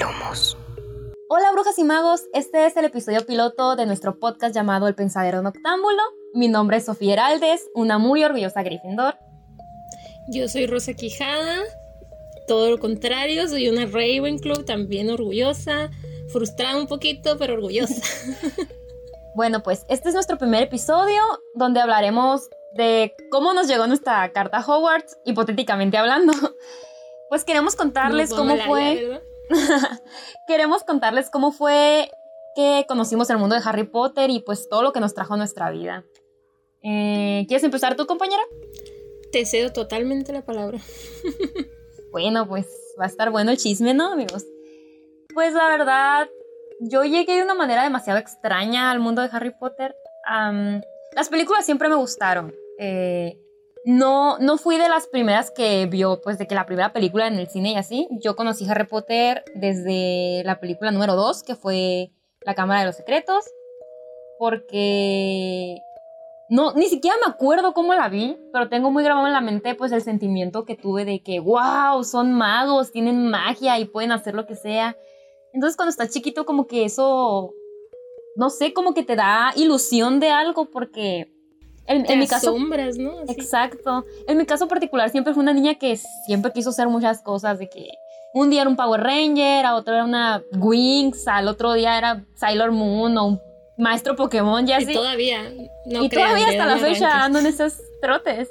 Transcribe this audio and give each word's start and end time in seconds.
Lumos. 0.00 0.56
Hola 1.28 1.52
brujas 1.52 1.78
y 1.78 1.84
magos, 1.84 2.22
este 2.32 2.64
es 2.64 2.76
el 2.76 2.86
episodio 2.86 3.26
piloto 3.26 3.76
de 3.76 3.84
nuestro 3.84 4.18
podcast 4.18 4.54
llamado 4.54 4.88
El 4.88 4.94
Pensadero 4.94 5.42
Noctámbulo. 5.42 6.02
Mi 6.32 6.48
nombre 6.48 6.78
es 6.78 6.86
Sofía 6.86 7.12
Heraldes, 7.12 7.68
una 7.74 7.98
muy 7.98 8.24
orgullosa 8.24 8.62
Gryffindor. 8.62 9.18
Yo 10.32 10.48
soy 10.48 10.66
Rosa 10.66 10.94
Quijada, 10.94 11.58
todo 12.48 12.70
lo 12.70 12.78
contrario, 12.78 13.46
soy 13.46 13.68
una 13.68 13.84
Ravenclaw, 13.84 14.64
también 14.64 15.10
orgullosa, 15.10 15.90
frustrada 16.28 16.78
un 16.78 16.86
poquito, 16.86 17.36
pero 17.38 17.54
orgullosa. 17.54 17.94
Bueno, 19.34 19.62
pues 19.62 19.86
este 19.88 20.08
es 20.08 20.14
nuestro 20.14 20.38
primer 20.38 20.64
episodio 20.64 21.22
donde 21.54 21.80
hablaremos 21.80 22.48
de 22.74 23.14
cómo 23.30 23.54
nos 23.54 23.68
llegó 23.68 23.86
nuestra 23.86 24.32
carta 24.32 24.58
a 24.58 24.66
Hogwarts, 24.66 25.18
hipotéticamente 25.24 25.98
hablando. 25.98 26.32
Pues 27.28 27.44
queremos 27.44 27.76
contarles 27.76 28.34
cómo 28.34 28.56
fue. 28.66 29.22
queremos 30.46 30.84
contarles 30.84 31.30
cómo 31.30 31.52
fue 31.52 32.10
que 32.54 32.84
conocimos 32.88 33.30
el 33.30 33.38
mundo 33.38 33.54
de 33.54 33.62
Harry 33.64 33.84
Potter 33.84 34.30
y 34.30 34.40
pues 34.40 34.68
todo 34.68 34.82
lo 34.82 34.92
que 34.92 35.00
nos 35.00 35.14
trajo 35.14 35.34
a 35.34 35.36
nuestra 35.36 35.70
vida. 35.70 36.04
Eh, 36.82 37.44
¿Quieres 37.46 37.64
empezar 37.64 37.96
tú, 37.96 38.06
compañera? 38.06 38.42
Te 39.32 39.44
cedo 39.44 39.72
totalmente 39.72 40.32
la 40.32 40.42
palabra. 40.42 40.78
Bueno, 42.10 42.48
pues 42.48 42.66
va 42.98 43.04
a 43.04 43.06
estar 43.06 43.30
bueno 43.30 43.52
el 43.52 43.56
chisme, 43.56 43.94
¿no, 43.94 44.12
amigos? 44.12 44.44
Pues 45.32 45.54
la 45.54 45.68
verdad, 45.68 46.28
yo 46.80 47.04
llegué 47.04 47.36
de 47.36 47.44
una 47.44 47.54
manera 47.54 47.84
demasiado 47.84 48.18
extraña 48.18 48.90
al 48.90 48.98
mundo 48.98 49.22
de 49.22 49.28
Harry 49.30 49.52
Potter. 49.52 49.94
Las 51.14 51.28
películas 51.28 51.64
siempre 51.64 51.88
me 51.88 51.94
gustaron. 51.94 52.52
Eh, 52.78 53.38
no, 53.84 54.38
no 54.38 54.58
fui 54.58 54.76
de 54.78 54.88
las 54.88 55.06
primeras 55.06 55.50
que 55.50 55.86
vio, 55.86 56.20
pues 56.22 56.38
de 56.38 56.46
que 56.46 56.54
la 56.54 56.66
primera 56.66 56.92
película 56.92 57.26
en 57.26 57.34
el 57.34 57.48
cine 57.48 57.72
y 57.72 57.76
así. 57.76 58.08
Yo 58.22 58.36
conocí 58.36 58.68
Harry 58.68 58.86
Potter 58.86 59.44
desde 59.54 60.42
la 60.44 60.60
película 60.60 60.90
número 60.90 61.16
2, 61.16 61.42
que 61.42 61.54
fue 61.54 62.12
La 62.42 62.54
Cámara 62.54 62.80
de 62.80 62.86
los 62.86 62.96
Secretos. 62.96 63.44
Porque 64.38 65.78
no, 66.50 66.72
ni 66.74 66.86
siquiera 66.86 67.16
me 67.24 67.32
acuerdo 67.32 67.72
cómo 67.72 67.94
la 67.94 68.08
vi, 68.08 68.36
pero 68.52 68.68
tengo 68.68 68.90
muy 68.90 69.04
grabado 69.04 69.26
en 69.26 69.32
la 69.32 69.40
mente 69.40 69.74
pues 69.74 69.92
el 69.92 70.02
sentimiento 70.02 70.64
que 70.64 70.74
tuve 70.74 71.04
de 71.04 71.22
que, 71.22 71.38
wow, 71.38 72.02
son 72.02 72.32
magos, 72.32 72.90
tienen 72.90 73.30
magia 73.30 73.78
y 73.78 73.84
pueden 73.84 74.12
hacer 74.12 74.34
lo 74.34 74.46
que 74.46 74.56
sea. 74.56 74.96
Entonces 75.52 75.76
cuando 75.76 75.90
estás 75.90 76.10
chiquito 76.10 76.44
como 76.44 76.66
que 76.66 76.84
eso, 76.84 77.54
no 78.34 78.50
sé, 78.50 78.72
como 78.72 78.94
que 78.94 79.04
te 79.04 79.16
da 79.16 79.52
ilusión 79.56 80.20
de 80.20 80.30
algo 80.30 80.70
porque 80.70 81.32
en, 81.86 82.04
Te 82.04 82.12
en 82.12 82.18
mi 82.18 82.26
caso... 82.26 82.50
asombras, 82.50 82.96
¿no? 82.98 83.18
Así. 83.20 83.32
Exacto. 83.32 84.04
En 84.28 84.38
mi 84.38 84.46
caso 84.46 84.68
particular 84.68 85.10
siempre 85.10 85.34
fue 85.34 85.42
una 85.42 85.52
niña 85.52 85.74
que 85.74 85.96
siempre 86.26 86.52
quiso 86.52 86.70
hacer 86.70 86.88
muchas 86.88 87.22
cosas, 87.22 87.58
de 87.58 87.68
que 87.68 87.88
un 88.32 88.48
día 88.50 88.60
era 88.62 88.70
un 88.70 88.76
Power 88.76 89.00
Ranger, 89.00 89.66
a 89.66 89.74
otro 89.74 89.94
era 89.94 90.04
una 90.04 90.42
Wings, 90.56 91.26
al 91.26 91.48
otro 91.48 91.72
día 91.72 91.98
era 91.98 92.24
Sailor 92.36 92.70
Moon 92.72 93.16
o 93.18 93.26
un 93.26 93.40
maestro 93.76 94.14
Pokémon, 94.14 94.64
ya 94.66 94.80
Y 94.80 94.84
así. 94.84 94.92
todavía. 94.92 95.42
No 95.86 96.04
y 96.04 96.08
crean, 96.08 96.28
todavía 96.28 96.46
¿de 96.46 96.58
hasta 96.58 96.66
la 96.66 96.76
fecha 96.78 97.06
arrancas? 97.06 97.24
ando 97.26 97.38
en 97.40 97.46
esos 97.46 97.80
trotes. 98.00 98.48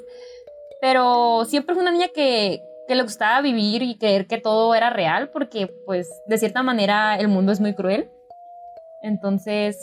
Pero 0.82 1.44
siempre 1.46 1.74
fue 1.74 1.82
una 1.82 1.92
niña 1.92 2.08
que, 2.08 2.60
que 2.88 2.94
le 2.94 3.02
gustaba 3.02 3.40
vivir 3.40 3.82
y 3.82 3.96
creer 3.96 4.26
que 4.26 4.38
todo 4.38 4.74
era 4.74 4.90
real, 4.90 5.30
porque 5.30 5.68
pues 5.86 6.08
de 6.26 6.36
cierta 6.38 6.62
manera 6.62 7.16
el 7.16 7.28
mundo 7.28 7.52
es 7.52 7.60
muy 7.60 7.74
cruel. 7.74 8.10
Entonces, 9.02 9.76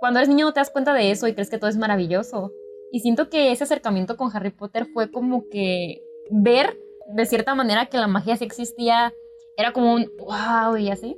cuando 0.00 0.18
eres 0.18 0.28
niño 0.28 0.46
no 0.46 0.52
te 0.52 0.60
das 0.60 0.70
cuenta 0.70 0.92
de 0.94 1.10
eso 1.10 1.26
y 1.26 1.32
crees 1.34 1.48
que 1.50 1.58
todo 1.58 1.70
es 1.70 1.76
maravilloso. 1.76 2.50
Y 2.92 3.00
siento 3.00 3.28
que 3.28 3.52
ese 3.52 3.64
acercamiento 3.64 4.16
con 4.16 4.34
Harry 4.34 4.50
Potter 4.50 4.86
fue 4.92 5.10
como 5.10 5.48
que 5.50 6.02
ver 6.30 6.78
de 7.08 7.26
cierta 7.26 7.54
manera 7.54 7.86
que 7.86 7.98
la 7.98 8.06
magia 8.06 8.36
sí 8.36 8.44
existía, 8.44 9.12
era 9.56 9.72
como 9.72 9.94
un 9.94 10.10
wow 10.18 10.76
y 10.76 10.90
así. 10.90 11.16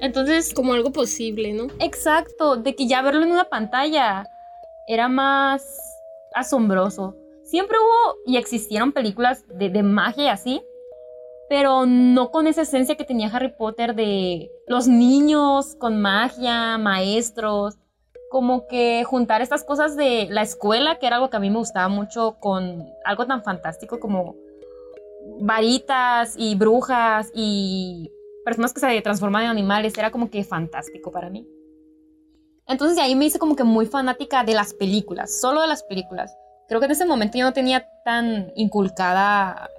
Entonces, 0.00 0.54
Como 0.54 0.74
algo 0.74 0.92
posible, 0.92 1.52
¿no? 1.52 1.66
Exacto, 1.80 2.56
de 2.56 2.74
que 2.76 2.86
ya 2.86 3.02
verlo 3.02 3.22
en 3.22 3.32
una 3.32 3.48
pantalla 3.48 4.26
era 4.86 5.08
más 5.08 5.78
asombroso. 6.34 7.16
Siempre 7.42 7.78
hubo 7.78 8.18
y 8.26 8.36
existieron 8.36 8.92
películas 8.92 9.44
de, 9.48 9.70
de 9.70 9.82
magia 9.82 10.24
y 10.24 10.28
así, 10.28 10.62
pero 11.48 11.86
no 11.86 12.30
con 12.30 12.46
esa 12.46 12.62
esencia 12.62 12.96
que 12.96 13.04
tenía 13.04 13.28
Harry 13.28 13.52
Potter 13.56 13.94
de 13.94 14.50
los 14.66 14.86
niños 14.86 15.74
con 15.76 16.00
magia, 16.00 16.78
maestros, 16.78 17.76
como 18.28 18.66
que 18.66 19.04
juntar 19.04 19.40
estas 19.40 19.64
cosas 19.64 19.96
de 19.96 20.28
la 20.30 20.42
escuela, 20.42 20.98
que 20.98 21.06
era 21.06 21.16
algo 21.16 21.30
que 21.30 21.36
a 21.36 21.40
mí 21.40 21.50
me 21.50 21.58
gustaba 21.58 21.88
mucho, 21.88 22.36
con 22.40 22.86
algo 23.04 23.26
tan 23.26 23.42
fantástico 23.42 23.98
como 24.00 24.36
varitas 25.40 26.34
y 26.36 26.54
brujas 26.54 27.30
y 27.34 28.10
personas 28.44 28.72
que 28.72 28.80
se 28.80 29.00
transforman 29.02 29.44
en 29.44 29.50
animales, 29.50 29.96
era 29.96 30.10
como 30.10 30.30
que 30.30 30.44
fantástico 30.44 31.10
para 31.10 31.30
mí. 31.30 31.46
Entonces 32.66 32.96
de 32.96 33.02
ahí 33.02 33.14
me 33.14 33.26
hice 33.26 33.38
como 33.38 33.56
que 33.56 33.64
muy 33.64 33.86
fanática 33.86 34.44
de 34.44 34.54
las 34.54 34.74
películas, 34.74 35.40
solo 35.40 35.62
de 35.62 35.68
las 35.68 35.82
películas. 35.84 36.34
Creo 36.68 36.80
que 36.80 36.86
en 36.86 36.92
ese 36.92 37.06
momento 37.06 37.38
yo 37.38 37.44
no 37.44 37.54
tenía 37.54 37.88
tan 38.04 38.52
inculcada 38.56 39.70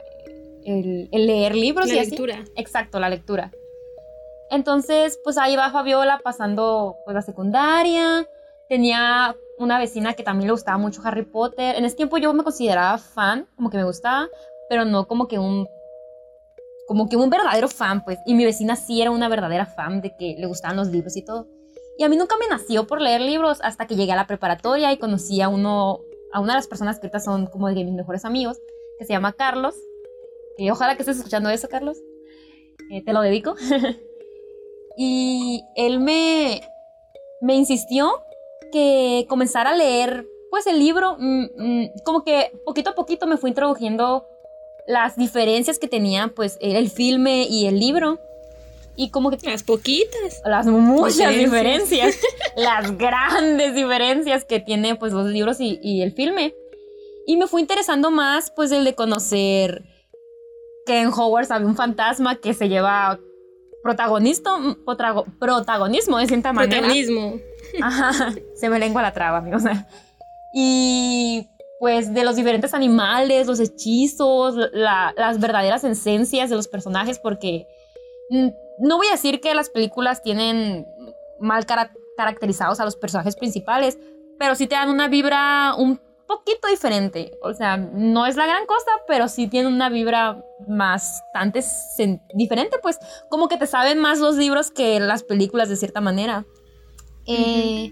el, 0.65 1.07
el 1.11 1.27
leer 1.27 1.55
libros 1.55 1.87
La 1.87 1.95
y 1.95 1.99
así. 1.99 2.11
lectura. 2.11 2.43
Exacto, 2.55 2.99
la 2.99 3.09
lectura. 3.09 3.51
Entonces, 4.49 5.19
pues 5.23 5.37
ahí 5.37 5.55
va 5.55 5.69
Fabiola 5.69 6.19
pasando 6.23 6.97
pues 7.05 7.13
la 7.13 7.21
secundaria. 7.21 8.27
Tenía 8.69 9.35
una 9.57 9.79
vecina 9.79 10.13
que 10.13 10.23
también 10.23 10.47
le 10.47 10.53
gustaba 10.53 10.77
mucho 10.77 11.01
Harry 11.03 11.23
Potter. 11.23 11.75
En 11.75 11.85
ese 11.85 11.95
tiempo 11.95 12.17
yo 12.17 12.33
me 12.33 12.43
consideraba 12.43 12.97
fan, 12.99 13.47
como 13.55 13.69
que 13.69 13.77
me 13.77 13.83
gustaba, 13.83 14.29
pero 14.69 14.85
no 14.85 15.07
como 15.07 15.27
que 15.27 15.39
un 15.39 15.67
como 16.87 17.07
que 17.07 17.17
un 17.17 17.29
verdadero 17.29 17.67
fan, 17.67 18.03
pues. 18.03 18.17
Y 18.25 18.33
mi 18.33 18.45
vecina 18.45 18.75
sí 18.75 19.01
era 19.01 19.11
una 19.11 19.27
verdadera 19.27 19.65
fan 19.65 20.01
de 20.01 20.15
que 20.17 20.35
le 20.39 20.47
gustaban 20.47 20.77
los 20.77 20.87
libros 20.87 21.15
y 21.17 21.23
todo. 21.23 21.47
Y 21.97 22.03
a 22.03 22.09
mí 22.09 22.15
nunca 22.15 22.35
me 22.37 22.47
nació 22.47 22.87
por 22.87 23.01
leer 23.01 23.21
libros 23.21 23.59
hasta 23.61 23.85
que 23.85 23.95
llegué 23.95 24.11
a 24.11 24.15
la 24.15 24.25
preparatoria 24.25 24.91
y 24.91 24.97
conocí 24.97 25.41
a 25.41 25.49
uno 25.49 25.99
a 26.31 26.39
una 26.39 26.53
de 26.53 26.59
las 26.59 26.67
personas 26.67 26.97
que 26.99 27.07
ahorita 27.07 27.19
son 27.19 27.47
como 27.47 27.67
de 27.67 27.83
mis 27.83 27.93
mejores 27.93 28.23
amigos, 28.23 28.59
que 28.97 29.05
se 29.05 29.13
llama 29.13 29.33
Carlos. 29.33 29.75
Y 30.57 30.69
ojalá 30.69 30.95
que 30.95 31.01
estés 31.01 31.17
escuchando 31.17 31.49
eso, 31.49 31.67
Carlos. 31.69 31.97
Eh, 32.91 33.03
te 33.03 33.13
lo 33.13 33.21
dedico. 33.21 33.55
y 34.97 35.63
él 35.75 35.99
me, 35.99 36.61
me 37.41 37.55
insistió 37.55 38.13
que 38.71 39.25
comenzara 39.29 39.71
a 39.71 39.75
leer 39.75 40.25
pues 40.51 40.65
el 40.67 40.79
libro, 40.79 41.15
mm, 41.19 41.45
mm, 41.57 41.89
como 42.03 42.23
que 42.23 42.51
poquito 42.65 42.89
a 42.91 42.95
poquito 42.95 43.27
me 43.27 43.37
fue 43.37 43.49
introduciendo 43.49 44.25
las 44.87 45.15
diferencias 45.15 45.77
que 45.77 45.87
tenía 45.87 46.31
pues 46.35 46.57
el 46.61 46.89
filme 46.89 47.45
y 47.49 47.67
el 47.67 47.79
libro. 47.79 48.19
Y 48.95 49.11
como 49.11 49.29
que 49.29 49.37
Las 49.43 49.63
poquitas. 49.63 50.41
las 50.43 50.65
muchas 50.65 51.15
Diferencias. 51.33 52.15
diferencias, 52.15 52.17
las 52.57 52.97
grandes 52.97 53.73
diferencias 53.73 54.43
que 54.43 54.59
tiene 54.59 54.95
pues 54.95 55.13
los 55.13 55.27
libros 55.27 55.61
y, 55.61 55.79
y 55.81 56.01
el 56.01 56.11
filme. 56.13 56.53
Y 57.25 57.37
me 57.37 57.47
fue 57.47 57.61
interesando 57.61 58.11
más 58.11 58.51
pues 58.51 58.71
el 58.71 58.83
de 58.83 58.95
conocer 58.95 59.83
que 60.85 60.99
en 60.99 61.09
Hogwarts 61.09 61.51
había 61.51 61.67
un 61.67 61.75
fantasma 61.77 62.35
que 62.41 62.53
se 62.53 62.67
lleva 62.67 63.19
protagonista, 63.83 64.51
potrago- 64.85 65.25
protagonismo 65.39 66.17
de 66.17 66.27
cierta 66.27 66.53
manera. 66.53 66.77
Protagonismo. 66.79 67.35
Ajá, 67.81 68.33
se 68.55 68.69
me 68.69 68.79
lengua 68.79 69.01
la 69.01 69.13
traba, 69.13 69.37
amigos. 69.37 69.63
Y 70.53 71.47
pues 71.79 72.13
de 72.13 72.23
los 72.23 72.35
diferentes 72.35 72.73
animales, 72.73 73.47
los 73.47 73.59
hechizos, 73.59 74.55
la- 74.73 75.13
las 75.15 75.39
verdaderas 75.39 75.83
esencias 75.83 76.49
de 76.49 76.55
los 76.55 76.67
personajes, 76.67 77.19
porque 77.19 77.67
mm, 78.29 78.47
no 78.79 78.97
voy 78.97 79.07
a 79.07 79.11
decir 79.11 79.39
que 79.39 79.53
las 79.55 79.69
películas 79.69 80.21
tienen 80.21 80.85
mal 81.39 81.65
cara- 81.65 81.93
caracterizados 82.17 82.79
a 82.79 82.85
los 82.85 82.95
personajes 82.97 83.35
principales, 83.37 83.97
pero 84.37 84.55
sí 84.55 84.67
te 84.67 84.75
dan 84.75 84.89
una 84.89 85.07
vibra 85.07 85.73
un 85.77 86.01
poquito 86.29 86.67
diferente. 86.67 87.37
O 87.41 87.53
sea, 87.53 87.75
no 87.75 88.25
es 88.27 88.37
la 88.37 88.45
gran 88.45 88.65
cosa, 88.67 88.91
pero 89.07 89.27
sí 89.27 89.47
tiene 89.47 89.67
una 89.67 89.89
vibra 89.89 90.45
bastante 90.67 91.61
diferente, 92.35 92.77
pues 92.81 92.99
como 93.29 93.47
que 93.49 93.57
te 93.57 93.65
saben 93.65 93.97
más 93.99 94.19
los 94.19 94.35
libros 94.35 94.69
que 94.71 94.99
las 94.99 95.23
películas 95.23 95.67
de 95.69 95.75
cierta 95.75 95.99
manera. 95.99 96.45
Eh, 97.25 97.91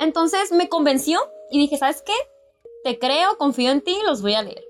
entonces 0.00 0.52
me 0.52 0.68
convenció 0.68 1.20
y 1.50 1.58
dije, 1.58 1.76
¿sabes 1.76 2.02
qué? 2.02 2.14
Te 2.82 2.98
creo, 2.98 3.36
confío 3.36 3.70
en 3.70 3.82
ti, 3.82 3.96
los 4.06 4.22
voy 4.22 4.34
a 4.34 4.42
leer. 4.42 4.64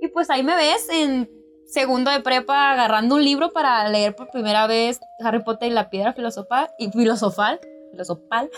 Y 0.00 0.08
pues 0.08 0.28
ahí 0.28 0.42
me 0.42 0.56
ves 0.56 0.88
en 0.90 1.30
segundo 1.66 2.10
de 2.10 2.20
prepa 2.20 2.72
agarrando 2.72 3.14
un 3.14 3.24
libro 3.24 3.52
para 3.52 3.88
leer 3.88 4.16
por 4.16 4.30
primera 4.30 4.66
vez 4.66 5.00
Harry 5.20 5.42
Potter 5.44 5.70
y 5.70 5.74
la 5.74 5.90
piedra 5.90 6.14
filosofal 6.14 6.68
y 6.78 6.90
filosofal, 6.90 7.60
filosofal, 7.92 8.50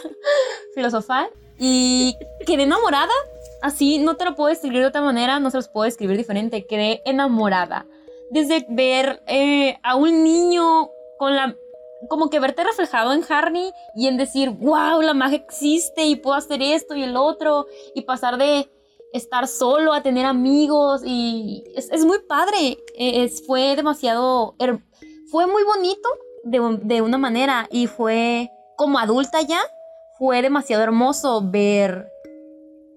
filosofal 0.75 1.31
y 1.61 2.17
quedé 2.47 2.65
enamorada. 2.65 3.13
Así 3.63 3.99
no 3.99 4.17
te 4.17 4.25
lo 4.25 4.35
puedo 4.35 4.49
describir 4.49 4.81
de 4.81 4.87
otra 4.87 5.03
manera, 5.03 5.39
no 5.39 5.51
se 5.51 5.59
los 5.59 5.69
puedo 5.69 5.85
describir 5.85 6.17
diferente. 6.17 6.67
Quedé 6.67 7.03
enamorada. 7.05 7.87
Desde 8.31 8.67
ver 8.69 9.23
eh, 9.27 9.79
a 9.83 9.95
un 9.97 10.25
niño 10.25 10.89
con 11.19 11.37
la 11.37 11.55
como 12.09 12.31
que 12.31 12.41
verte 12.41 12.65
reflejado 12.65 13.13
en 13.13 13.23
Harry 13.29 13.73
y 13.95 14.07
en 14.07 14.17
decir, 14.17 14.49
wow, 14.51 15.03
la 15.03 15.13
magia 15.13 15.37
existe 15.37 16.07
y 16.07 16.17
puedo 16.17 16.35
hacer 16.35 16.63
esto 16.63 16.97
y 16.97 17.03
el 17.03 17.15
otro 17.15 17.67
y 17.95 18.03
pasar 18.03 18.39
de 18.39 18.71
estar 19.13 19.47
solo 19.47 19.93
a 19.93 20.03
tener 20.03 20.25
amigos 20.25 21.03
y 21.05 21.65
es, 21.77 21.91
es 21.91 22.07
muy 22.07 22.21
padre. 22.27 22.79
Fue 23.47 23.77
demasiado, 23.77 24.57
fue 25.31 25.47
muy 25.47 25.63
bonito 25.65 26.09
de, 26.45 27.03
una 27.03 27.19
manera 27.19 27.69
y 27.71 27.87
fue 27.87 28.51
como 28.77 28.99
adulta 28.99 29.43
ya, 29.43 29.61
fue 30.21 30.43
demasiado 30.43 30.83
hermoso 30.83 31.41
ver 31.43 32.13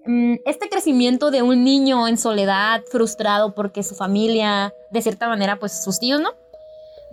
mm, 0.04 0.34
este 0.44 0.68
crecimiento 0.68 1.30
de 1.30 1.40
un 1.40 1.64
niño 1.64 2.06
en 2.06 2.18
soledad, 2.18 2.82
frustrado 2.90 3.54
porque 3.54 3.82
su 3.82 3.94
familia, 3.94 4.74
de 4.90 5.00
cierta 5.00 5.26
manera, 5.26 5.58
pues 5.58 5.82
sus 5.82 5.98
tíos, 5.98 6.20
¿no? 6.20 6.28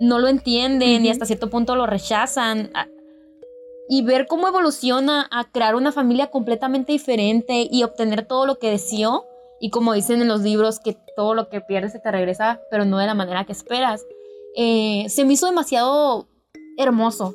No 0.00 0.18
lo 0.18 0.28
entienden 0.28 1.06
y 1.06 1.08
hasta 1.08 1.24
cierto 1.24 1.48
punto 1.48 1.76
lo 1.76 1.86
rechazan. 1.86 2.70
Y 3.88 4.02
ver 4.02 4.26
cómo 4.26 4.48
evoluciona 4.48 5.28
a 5.30 5.50
crear 5.50 5.76
una 5.76 5.92
familia 5.92 6.30
completamente 6.30 6.92
diferente 6.92 7.66
y 7.70 7.82
obtener 7.82 8.26
todo 8.26 8.44
lo 8.44 8.58
que 8.58 8.68
deseó. 8.68 9.24
Y 9.60 9.70
como 9.70 9.94
dicen 9.94 10.20
en 10.20 10.28
los 10.28 10.42
libros, 10.42 10.78
que 10.78 10.98
todo 11.16 11.32
lo 11.32 11.48
que 11.48 11.62
pierdes 11.62 11.92
se 11.92 12.00
te 12.00 12.10
regresa, 12.10 12.60
pero 12.70 12.84
no 12.84 12.98
de 12.98 13.06
la 13.06 13.14
manera 13.14 13.44
que 13.44 13.52
esperas. 13.52 14.04
Eh, 14.56 15.06
se 15.08 15.24
me 15.24 15.32
hizo 15.32 15.46
demasiado 15.46 16.28
hermoso. 16.76 17.34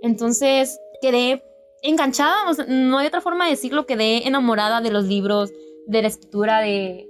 Entonces 0.00 0.78
quedé 1.02 1.42
enganchada, 1.82 2.36
no 2.68 2.98
hay 2.98 3.08
otra 3.08 3.20
forma 3.20 3.44
de 3.44 3.50
decirlo, 3.50 3.86
quedé 3.86 4.26
enamorada 4.26 4.80
de 4.80 4.90
los 4.90 5.04
libros, 5.04 5.52
de 5.86 6.02
la 6.02 6.08
escritura 6.08 6.60
de 6.60 7.08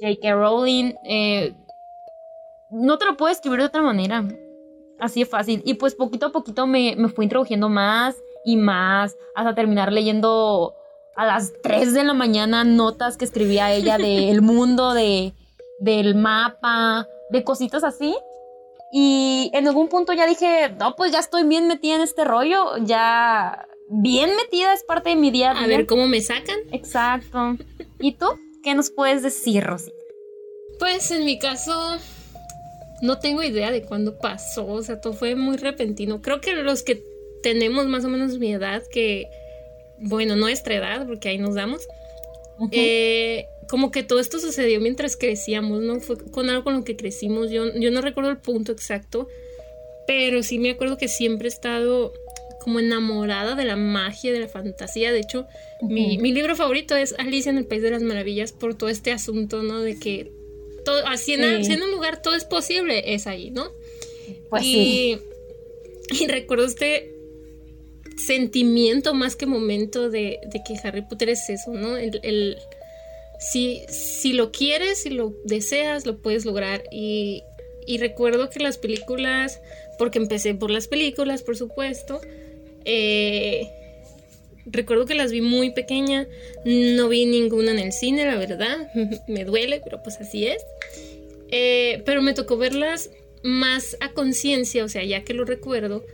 J.K. 0.00 0.34
Rowling. 0.34 0.94
Eh, 1.04 1.54
no 2.70 2.98
te 2.98 3.06
lo 3.06 3.16
puedo 3.16 3.32
escribir 3.32 3.60
de 3.60 3.66
otra 3.66 3.82
manera. 3.82 4.28
Así 4.98 5.22
es 5.22 5.28
fácil. 5.28 5.62
Y 5.64 5.74
pues 5.74 5.94
poquito 5.94 6.26
a 6.26 6.32
poquito 6.32 6.66
me, 6.66 6.94
me 6.96 7.08
fui 7.08 7.24
introduciendo 7.24 7.68
más 7.68 8.16
y 8.44 8.56
más 8.56 9.16
hasta 9.34 9.54
terminar 9.54 9.92
leyendo 9.92 10.74
a 11.16 11.26
las 11.26 11.52
3 11.62 11.94
de 11.94 12.04
la 12.04 12.14
mañana 12.14 12.64
notas 12.64 13.16
que 13.16 13.24
escribía 13.24 13.72
ella 13.72 13.98
del 13.98 14.42
mundo, 14.42 14.94
de, 14.94 15.34
del 15.80 16.14
mapa, 16.14 17.06
de 17.30 17.44
cositas 17.44 17.82
así. 17.82 18.14
Y 18.92 19.50
en 19.54 19.68
algún 19.68 19.88
punto 19.88 20.12
ya 20.12 20.26
dije, 20.26 20.74
no, 20.78 20.96
pues 20.96 21.12
ya 21.12 21.20
estoy 21.20 21.44
bien 21.44 21.68
metida 21.68 21.94
en 21.94 22.00
este 22.00 22.24
rollo, 22.24 22.76
ya 22.78 23.66
bien 23.90 24.30
metida 24.36 24.72
es 24.72 24.84
parte 24.84 25.10
de 25.10 25.16
mi 25.16 25.30
día. 25.30 25.50
A, 25.50 25.66
ver 25.66 25.86
cómo 25.86 26.06
me 26.06 26.20
sacan. 26.20 26.58
Exacto. 26.72 27.56
¿Y 27.98 28.14
tú? 28.14 28.26
¿Qué 28.62 28.74
nos 28.74 28.90
puedes 28.90 29.22
decir, 29.22 29.64
Rosita? 29.64 29.96
Pues 30.78 31.10
en 31.10 31.24
mi 31.24 31.38
caso, 31.38 31.98
no 33.02 33.18
tengo 33.18 33.42
idea 33.42 33.70
de 33.70 33.82
cuándo 33.82 34.18
pasó, 34.18 34.66
o 34.66 34.82
sea, 34.82 35.00
todo 35.00 35.12
fue 35.12 35.34
muy 35.34 35.56
repentino. 35.56 36.22
Creo 36.22 36.40
que 36.40 36.54
los 36.54 36.82
que 36.82 37.02
tenemos 37.42 37.86
más 37.86 38.04
o 38.04 38.08
menos 38.08 38.38
mi 38.38 38.52
edad, 38.52 38.82
que, 38.90 39.28
bueno, 39.98 40.36
nuestra 40.36 40.76
edad, 40.76 41.06
porque 41.06 41.28
ahí 41.28 41.38
nos 41.38 41.54
damos, 41.54 41.86
eh, 42.72 43.46
como 43.68 43.90
que 43.90 44.02
todo 44.02 44.20
esto 44.20 44.38
sucedió 44.38 44.80
mientras 44.80 45.16
crecíamos, 45.16 45.80
¿no? 45.80 46.00
Fue 46.00 46.18
con 46.30 46.50
algo 46.50 46.64
con 46.64 46.74
lo 46.74 46.84
que 46.84 46.96
crecimos. 46.96 47.50
Yo, 47.50 47.72
yo 47.74 47.90
no 47.90 48.00
recuerdo 48.00 48.30
el 48.30 48.38
punto 48.38 48.72
exacto, 48.72 49.28
pero 50.06 50.42
sí 50.42 50.58
me 50.58 50.70
acuerdo 50.70 50.98
que 50.98 51.08
siempre 51.08 51.48
he 51.48 51.52
estado 51.52 52.12
como 52.62 52.78
enamorada 52.80 53.54
de 53.54 53.64
la 53.64 53.76
magia, 53.76 54.32
de 54.32 54.40
la 54.40 54.48
fantasía. 54.48 55.12
De 55.12 55.20
hecho, 55.20 55.46
mi, 55.82 56.18
libro 56.18 56.54
favorito 56.56 56.94
es 56.96 57.14
Alicia 57.18 57.50
en 57.50 57.58
el 57.58 57.66
País 57.66 57.82
de 57.82 57.90
las 57.90 58.02
Maravillas 58.02 58.52
por 58.52 58.74
todo 58.74 58.88
este 58.88 59.12
asunto, 59.12 59.62
¿no? 59.62 59.80
De 59.80 59.98
que 59.98 60.32
todo, 60.84 61.06
así 61.06 61.34
en, 61.34 61.82
un 61.82 61.90
lugar 61.90 62.22
todo 62.22 62.34
es 62.34 62.44
posible, 62.44 63.14
es 63.14 63.26
ahí, 63.26 63.50
¿no? 63.50 63.72
Pues 64.48 64.62
y, 64.64 65.18
y 66.20 66.26
recuerdo 66.26 66.66
este 66.66 67.14
sentimiento 68.16 69.14
más 69.14 69.34
que 69.34 69.46
momento 69.46 70.10
de, 70.10 70.40
que 70.66 70.76
Harry 70.82 71.02
Potter 71.02 71.30
es 71.30 71.48
eso, 71.48 71.72
¿no? 71.72 71.96
el 71.96 72.58
si, 73.40 73.82
si 73.88 74.34
lo 74.34 74.52
quieres, 74.52 75.02
si 75.02 75.10
lo 75.10 75.34
deseas, 75.44 76.06
lo 76.06 76.18
puedes 76.18 76.44
lograr. 76.44 76.84
Y, 76.92 77.42
recuerdo 77.98 78.50
que 78.50 78.60
las 78.60 78.78
películas, 78.78 79.60
porque 79.98 80.18
empecé 80.18 80.54
por 80.54 80.70
las 80.70 80.86
películas, 80.86 81.42
por 81.42 81.56
supuesto, 81.56 82.20
eh, 82.84 83.70
recuerdo 84.66 85.06
que 85.06 85.14
las 85.14 85.32
vi 85.32 85.40
muy 85.40 85.70
pequeña, 85.70 86.26
no 86.64 87.08
vi 87.08 87.26
ninguna 87.26 87.72
en 87.72 87.78
el 87.78 87.92
cine, 87.92 88.24
la 88.26 88.36
verdad, 88.36 88.90
me 89.28 89.44
duele, 89.44 89.80
pero 89.82 90.02
pues 90.02 90.20
así 90.20 90.46
es. 90.46 90.62
Eh, 91.50 92.02
pero 92.04 92.22
me 92.22 92.34
tocó 92.34 92.56
verlas 92.56 93.10
más 93.42 93.96
a 94.00 94.12
conciencia, 94.12 94.84
o 94.84 94.88
sea, 94.88 95.02
ya 95.04 95.24
que 95.24 95.34
lo 95.34 95.44
recuerdo, 95.44 96.04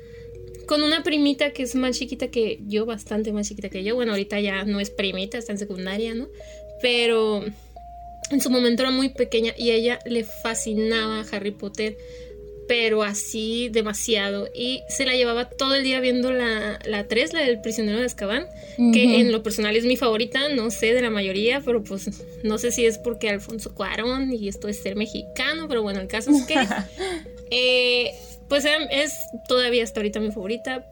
con 0.67 0.83
una 0.83 1.03
primita 1.03 1.51
que 1.51 1.63
es 1.63 1.75
más 1.75 1.99
chiquita 1.99 2.29
que 2.29 2.61
yo, 2.67 2.87
bastante 2.87 3.33
más 3.33 3.49
chiquita 3.49 3.69
que 3.69 3.85
yo. 3.85 3.95
Bueno, 3.95 4.13
ahorita 4.13 4.41
ya 4.41 4.65
no 4.65 4.81
es 4.81 4.91
primita, 4.91 5.39
está 5.39 5.53
en 5.53 5.59
secundaria, 5.59 6.15
¿no? 6.15 6.29
pero 6.81 7.45
en 8.31 8.41
su 8.41 8.51
momento 8.51 8.83
era 8.83 8.91
muy 8.91 9.11
pequeña 9.11 9.55
y 9.57 9.71
a 9.71 9.75
ella 9.75 9.99
le 10.05 10.25
fascinaba 10.25 11.25
Harry 11.31 11.53
Potter, 11.53 11.97
pero 12.69 13.03
así 13.03 13.69
demasiado. 13.71 14.49
Y 14.55 14.83
se 14.89 15.05
la 15.07 15.15
llevaba 15.15 15.49
todo 15.49 15.75
el 15.75 15.85
día 15.85 16.01
viendo 16.01 16.33
la, 16.33 16.79
la 16.85 17.07
3, 17.07 17.33
la 17.33 17.41
del 17.41 17.61
prisionero 17.61 17.99
de 17.99 18.07
Azkaban, 18.07 18.47
que 18.93 19.21
en 19.21 19.33
lo 19.33 19.43
personal 19.43 19.77
es 19.77 19.85
mi 19.85 19.97
favorita, 19.97 20.49
no 20.49 20.71
sé 20.71 20.93
de 20.93 21.03
la 21.03 21.11
mayoría, 21.11 21.61
pero 21.65 21.83
pues 21.83 22.11
no 22.43 22.59
sé 22.59 22.73
si 22.73 22.85
es 22.85 22.99
porque 22.99 23.31
Alfonso 23.31 23.75
Cuarón 23.75 24.33
y 24.33 24.49
esto 24.49 24.69
es 24.69 24.83
ser 24.83 24.97
mexicano, 24.97 25.67
pero 25.69 25.83
bueno, 25.83 26.01
el 26.01 26.09
caso 26.09 26.31
es 26.31 26.45
que... 26.45 26.57
Eh, 27.49 28.11
pues 28.49 28.65
es 28.91 29.13
todavía 29.47 29.85
hasta 29.85 30.01
ahorita 30.01 30.19
mi 30.19 30.33
favorita, 30.33 30.85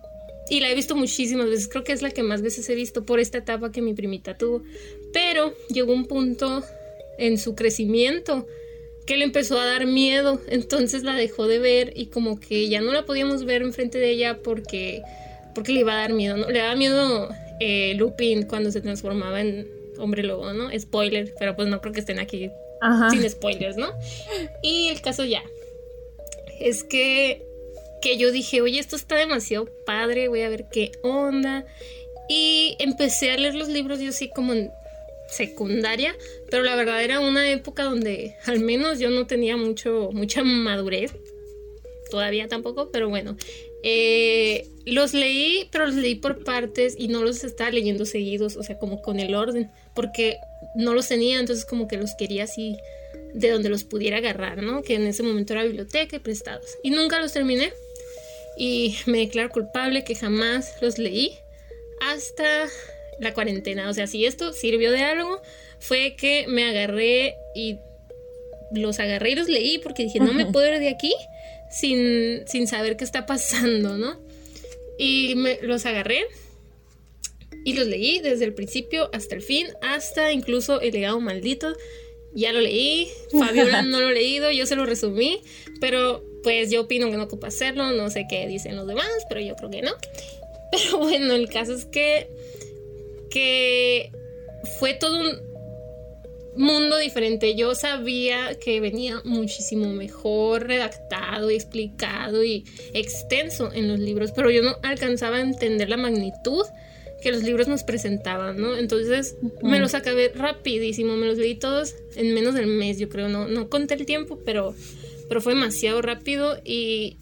y 0.48 0.60
la 0.60 0.70
he 0.70 0.74
visto 0.74 0.94
muchísimas 0.94 1.48
veces, 1.48 1.68
creo 1.68 1.84
que 1.84 1.92
es 1.92 2.02
la 2.02 2.10
que 2.10 2.22
más 2.22 2.42
veces 2.42 2.68
he 2.68 2.74
visto 2.74 3.04
por 3.04 3.18
esta 3.18 3.38
etapa 3.38 3.72
que 3.72 3.80
mi 3.80 3.94
primita 3.94 4.36
tuvo. 4.36 4.62
Pero 5.12 5.54
llegó 5.70 5.92
un 5.92 6.06
punto 6.06 6.62
en 7.18 7.38
su 7.38 7.54
crecimiento 7.54 8.46
que 9.06 9.16
le 9.16 9.24
empezó 9.24 9.58
a 9.58 9.66
dar 9.66 9.86
miedo, 9.86 10.40
entonces 10.48 11.02
la 11.02 11.14
dejó 11.14 11.46
de 11.46 11.58
ver 11.58 11.92
y 11.94 12.06
como 12.06 12.40
que 12.40 12.68
ya 12.68 12.80
no 12.80 12.92
la 12.92 13.04
podíamos 13.04 13.44
ver 13.44 13.62
enfrente 13.62 13.98
de 13.98 14.10
ella 14.10 14.38
porque, 14.42 15.02
porque 15.54 15.72
le 15.72 15.80
iba 15.80 15.92
a 15.92 15.96
dar 15.96 16.12
miedo, 16.12 16.36
¿no? 16.36 16.48
Le 16.48 16.60
daba 16.60 16.74
miedo 16.74 17.28
eh, 17.60 17.94
Lupin 17.96 18.44
cuando 18.44 18.70
se 18.70 18.80
transformaba 18.80 19.40
en 19.40 19.68
hombre 19.98 20.22
lobo, 20.22 20.52
¿no? 20.52 20.70
Spoiler, 20.78 21.34
pero 21.38 21.54
pues 21.54 21.68
no 21.68 21.80
creo 21.80 21.92
que 21.92 22.00
estén 22.00 22.18
aquí 22.18 22.50
sin 23.10 23.28
spoilers, 23.30 23.76
¿no? 23.76 23.92
Y 24.62 24.88
el 24.88 25.00
caso 25.00 25.24
ya 25.24 25.42
es 26.60 26.84
que 26.84 27.42
que 28.04 28.18
yo 28.18 28.30
dije, 28.32 28.60
oye, 28.60 28.78
esto 28.78 28.96
está 28.96 29.16
demasiado 29.16 29.66
padre, 29.86 30.28
voy 30.28 30.42
a 30.42 30.50
ver 30.50 30.66
qué 30.70 30.92
onda. 31.02 31.64
Y 32.28 32.76
empecé 32.78 33.30
a 33.30 33.38
leer 33.38 33.54
los 33.54 33.68
libros 33.68 33.98
yo 33.98 34.12
sí 34.12 34.28
como 34.28 34.52
en 34.52 34.70
secundaria, 35.28 36.14
pero 36.50 36.62
la 36.62 36.76
verdad 36.76 37.02
era 37.02 37.20
una 37.20 37.50
época 37.50 37.84
donde 37.84 38.36
al 38.46 38.60
menos 38.60 38.98
yo 38.98 39.10
no 39.10 39.26
tenía 39.26 39.56
mucho, 39.56 40.10
mucha 40.12 40.42
madurez. 40.42 41.12
Todavía 42.10 42.48
tampoco, 42.48 42.90
pero 42.90 43.08
bueno. 43.08 43.36
Eh, 43.82 44.66
los 44.86 45.12
leí, 45.12 45.68
pero 45.70 45.86
los 45.86 45.94
leí 45.94 46.14
por 46.14 46.42
partes 46.44 46.94
y 46.98 47.08
no 47.08 47.22
los 47.22 47.44
estaba 47.44 47.70
leyendo 47.70 48.06
seguidos, 48.06 48.56
o 48.56 48.62
sea, 48.62 48.78
como 48.78 49.02
con 49.02 49.20
el 49.20 49.34
orden, 49.34 49.70
porque 49.94 50.38
no 50.74 50.94
los 50.94 51.08
tenía, 51.08 51.38
entonces 51.38 51.64
como 51.64 51.86
que 51.88 51.96
los 51.96 52.14
quería 52.14 52.44
así 52.44 52.76
de 53.34 53.50
donde 53.50 53.68
los 53.68 53.84
pudiera 53.84 54.18
agarrar, 54.18 54.62
¿no? 54.62 54.82
Que 54.82 54.94
en 54.94 55.06
ese 55.06 55.22
momento 55.22 55.52
era 55.52 55.64
biblioteca 55.64 56.16
y 56.16 56.20
prestados. 56.20 56.78
Y 56.82 56.90
nunca 56.90 57.20
los 57.20 57.32
terminé 57.32 57.72
y 58.56 58.96
me 59.06 59.18
declaro 59.18 59.50
culpable 59.50 60.04
que 60.04 60.14
jamás 60.14 60.76
los 60.80 60.98
leí 60.98 61.36
hasta 62.00 62.68
la 63.18 63.34
cuarentena. 63.34 63.88
O 63.88 63.94
sea, 63.94 64.06
si 64.06 64.26
esto 64.26 64.52
sirvió 64.52 64.90
de 64.90 65.02
algo, 65.02 65.40
fue 65.78 66.16
que 66.16 66.46
me 66.48 66.64
agarré 66.64 67.36
y 67.54 67.78
los 68.72 68.98
agarré 68.98 69.30
y 69.30 69.34
los 69.34 69.48
leí 69.48 69.78
porque 69.78 70.04
dije, 70.04 70.20
no 70.20 70.32
me 70.32 70.46
puedo 70.46 70.66
ir 70.72 70.78
de 70.80 70.88
aquí 70.88 71.14
sin, 71.70 72.46
sin 72.46 72.66
saber 72.66 72.96
qué 72.96 73.04
está 73.04 73.26
pasando, 73.26 73.96
¿no? 73.96 74.18
Y 74.98 75.34
me, 75.34 75.58
los 75.62 75.86
agarré 75.86 76.24
y 77.64 77.72
los 77.74 77.86
leí 77.86 78.20
desde 78.20 78.44
el 78.44 78.54
principio 78.54 79.10
hasta 79.12 79.34
el 79.34 79.42
fin, 79.42 79.68
hasta 79.82 80.32
incluso 80.32 80.80
el 80.80 80.92
legado 80.92 81.20
maldito. 81.20 81.74
Ya 82.36 82.52
lo 82.52 82.60
leí, 82.60 83.08
Fabiola 83.38 83.82
no 83.82 84.00
lo 84.00 84.08
he 84.08 84.14
leído, 84.14 84.50
yo 84.50 84.66
se 84.66 84.74
lo 84.74 84.86
resumí, 84.86 85.40
pero 85.80 86.24
pues 86.42 86.70
yo 86.70 86.82
opino 86.82 87.10
que 87.10 87.16
no 87.16 87.24
ocupa 87.24 87.46
hacerlo, 87.46 87.92
no 87.92 88.10
sé 88.10 88.26
qué 88.28 88.46
dicen 88.46 88.76
los 88.76 88.86
demás, 88.86 89.08
pero 89.28 89.40
yo 89.40 89.54
creo 89.56 89.70
que 89.70 89.82
no. 89.82 89.92
Pero 90.70 90.98
bueno, 90.98 91.34
el 91.34 91.48
caso 91.48 91.72
es 91.72 91.84
que, 91.84 92.28
que 93.34 94.12
fue 94.78 94.94
todo 94.94 95.18
un 95.20 95.42
mundo 96.56 96.96
diferente. 96.98 97.56
Yo 97.56 97.74
sabía 97.74 98.56
que 98.64 98.80
venía 98.80 99.20
muchísimo 99.24 99.88
mejor 99.88 100.68
redactado 100.68 101.50
y 101.50 101.56
explicado 101.56 102.44
y 102.44 102.64
extenso 102.92 103.72
en 103.72 103.88
los 103.88 103.98
libros, 103.98 104.30
pero 104.30 104.50
yo 104.50 104.62
no 104.62 104.76
alcanzaba 104.84 105.38
a 105.38 105.40
entender 105.40 105.88
la 105.88 105.96
magnitud 105.96 106.64
que 107.20 107.32
los 107.32 107.42
libros 107.42 107.66
nos 107.66 107.82
presentaban, 107.82 108.60
¿no? 108.60 108.76
Entonces 108.76 109.34
me 109.62 109.80
los 109.80 109.94
acabé 109.94 110.28
rapidísimo, 110.28 111.16
me 111.16 111.26
los 111.26 111.38
leí 111.38 111.56
todos 111.56 111.96
en 112.14 112.34
menos 112.34 112.54
del 112.54 112.68
mes, 112.68 112.98
yo 112.98 113.08
creo, 113.08 113.28
no, 113.28 113.48
no 113.48 113.68
conté 113.68 113.94
el 113.94 114.06
tiempo, 114.06 114.38
pero 114.44 114.74
pero 115.28 115.40
fue 115.40 115.54
demasiado 115.54 116.02
rápido 116.02 116.58
y, 116.64 117.16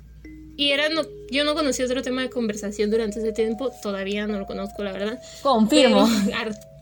y 0.56 0.70
era 0.70 0.88
no, 0.88 1.02
yo 1.30 1.44
no 1.44 1.54
conocía 1.54 1.86
otro 1.86 2.02
tema 2.02 2.22
de 2.22 2.30
conversación 2.30 2.90
durante 2.90 3.20
ese 3.20 3.32
tiempo, 3.32 3.70
todavía 3.82 4.26
no 4.26 4.38
lo 4.38 4.46
conozco, 4.46 4.84
la 4.84 4.92
verdad. 4.92 5.22
Confirmo. 5.42 6.08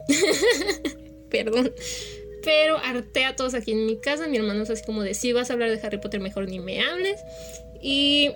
Perdón. 1.30 1.72
Pero 2.42 2.78
harté 2.78 3.24
a 3.24 3.36
todos 3.36 3.54
aquí 3.54 3.72
en 3.72 3.86
mi 3.86 4.00
casa. 4.00 4.26
Mi 4.26 4.38
hermano 4.38 4.62
es 4.62 4.70
así 4.70 4.82
como 4.84 5.02
de, 5.02 5.14
si 5.14 5.32
vas 5.32 5.50
a 5.50 5.52
hablar 5.52 5.70
de 5.70 5.86
Harry 5.86 5.98
Potter, 5.98 6.20
mejor 6.20 6.48
ni 6.48 6.58
me 6.58 6.80
hables. 6.80 7.20
Y 7.80 8.30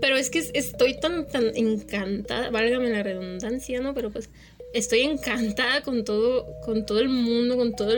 Pero 0.00 0.16
es 0.16 0.28
que 0.28 0.50
estoy 0.52 0.98
tan, 0.98 1.26
tan 1.26 1.56
encantada, 1.56 2.50
válgame 2.50 2.90
la 2.90 3.02
redundancia, 3.02 3.80
¿no? 3.80 3.94
Pero 3.94 4.10
pues 4.10 4.28
estoy 4.74 5.00
encantada 5.00 5.82
con 5.82 6.04
todo, 6.04 6.60
con 6.62 6.84
todo 6.84 6.98
el 6.98 7.08
mundo, 7.08 7.56
con 7.56 7.74
todo 7.74 7.92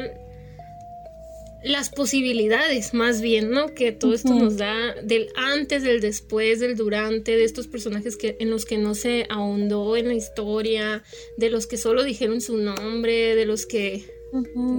las 1.65 1.91
posibilidades 1.91 2.95
más 2.95 3.21
bien, 3.21 3.51
¿no? 3.51 3.75
Que 3.75 3.93
todo 3.93 4.15
esto 4.15 4.35
nos 4.35 4.57
da 4.57 4.95
del 5.03 5.31
antes, 5.35 5.83
del 5.83 6.01
después, 6.01 6.61
del 6.61 6.77
durante, 6.77 7.37
de 7.37 7.45
estos 7.45 7.67
personajes 7.67 8.17
que, 8.17 8.37
en 8.41 8.51
los 8.51 8.65
que 8.65 8.79
no 8.79 8.95
se 8.95 9.27
ahondó 9.29 9.97
en 9.97 10.09
la 10.09 10.15
historia, 10.15 11.03
de 11.37 11.51
los 11.51 11.67
que 11.67 11.77
solo 11.77 12.05
dijeron 12.05 12.41
su 12.41 12.57
nombre, 12.57 13.35
de 13.35 13.47
los 13.47 13.67
que... 13.67 14.05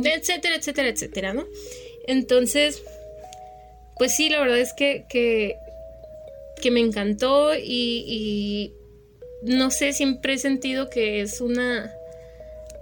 etcétera, 0.03 0.55
etcétera, 0.55 0.89
etcétera, 0.89 1.33
¿no? 1.33 1.45
Entonces, 2.07 2.81
pues 3.97 4.15
sí, 4.15 4.29
la 4.29 4.39
verdad 4.39 4.59
es 4.59 4.73
que, 4.73 5.05
que, 5.09 5.55
que 6.61 6.71
me 6.71 6.79
encantó 6.79 7.53
y 7.55 8.73
no 9.43 9.71
sé, 9.71 9.93
siempre 9.93 10.33
he 10.33 10.37
sentido 10.37 10.89
que 10.89 11.21
es 11.21 11.41
una 11.41 11.91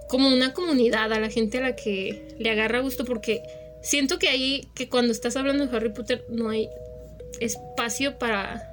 como 0.08 0.28
una 0.28 0.52
comunidad 0.52 1.12
a 1.12 1.20
la 1.20 1.30
gente 1.30 1.58
a 1.58 1.62
la 1.62 1.76
que 1.76 2.22
le 2.38 2.50
agarra 2.50 2.80
gusto 2.80 3.04
porque 3.04 3.42
siento 3.86 4.18
que 4.18 4.28
ahí 4.28 4.68
que 4.74 4.88
cuando 4.88 5.12
estás 5.12 5.36
hablando 5.36 5.66
de 5.66 5.76
Harry 5.76 5.92
Potter 5.92 6.24
no 6.28 6.50
hay 6.50 6.68
espacio 7.40 8.18
para 8.18 8.72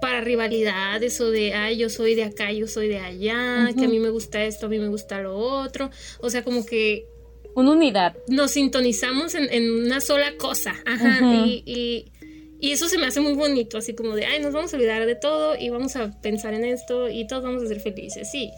para 0.00 0.20
rivalidades 0.20 1.20
o 1.20 1.30
de 1.30 1.54
ay 1.54 1.78
yo 1.78 1.88
soy 1.88 2.14
de 2.14 2.24
acá 2.24 2.52
yo 2.52 2.66
soy 2.66 2.88
de 2.88 2.98
allá 2.98 3.70
que 3.78 3.84
a 3.84 3.88
mí 3.88 4.00
me 4.00 4.10
gusta 4.10 4.44
esto 4.44 4.66
a 4.66 4.68
mí 4.68 4.78
me 4.78 4.88
gusta 4.88 5.20
lo 5.20 5.36
otro 5.36 5.90
o 6.20 6.28
sea 6.28 6.42
como 6.42 6.66
que 6.66 7.06
una 7.54 7.70
unidad. 7.70 8.16
nos 8.26 8.50
sintonizamos 8.50 9.36
en, 9.36 9.72
una 9.72 10.00
sola 10.00 10.36
cosa. 10.36 10.74
Ajá 10.84 11.20
y 11.46 12.10
y 12.64 12.72
eso 12.72 12.88
se 12.88 12.96
me 12.96 13.04
hace 13.04 13.20
muy 13.20 13.34
bonito, 13.34 13.76
así 13.76 13.94
como 13.94 14.16
de, 14.16 14.24
ay, 14.24 14.40
nos 14.40 14.54
vamos 14.54 14.72
a 14.72 14.76
olvidar 14.76 15.04
de 15.04 15.16
todo 15.16 15.54
y 15.54 15.68
vamos 15.68 15.96
a 15.96 16.10
pensar 16.22 16.54
en 16.54 16.64
esto 16.64 17.10
y 17.10 17.26
todos 17.26 17.42
vamos 17.42 17.62
a 17.62 17.66
ser 17.66 17.78
felices. 17.78 18.30
Sí, 18.30 18.50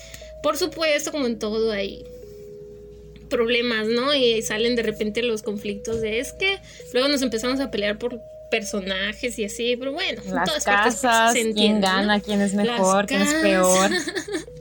por 0.44 0.56
supuesto, 0.56 1.10
como 1.10 1.26
en 1.26 1.40
todo 1.40 1.72
hay 1.72 2.04
problemas, 3.28 3.87
¿no? 3.87 4.14
Y 4.14 4.42
salen 4.42 4.76
de 4.76 4.83
repente 4.83 5.23
los 5.23 5.42
conflictos 5.42 6.00
de 6.00 6.18
es 6.18 6.33
que 6.33 6.59
luego 6.92 7.09
nos 7.09 7.23
empezamos 7.23 7.61
a 7.61 7.71
pelear 7.71 7.99
por 7.99 8.21
personajes 8.50 9.38
y 9.38 9.45
así, 9.45 9.76
pero 9.76 9.92
bueno, 9.92 10.23
las 10.30 10.64
casas, 10.64 11.35
quién 11.54 11.80
gana, 11.80 12.21
quién 12.21 12.40
es 12.40 12.54
mejor, 12.54 13.06
quién 13.06 13.23
es 13.23 13.35
peor. 13.35 13.90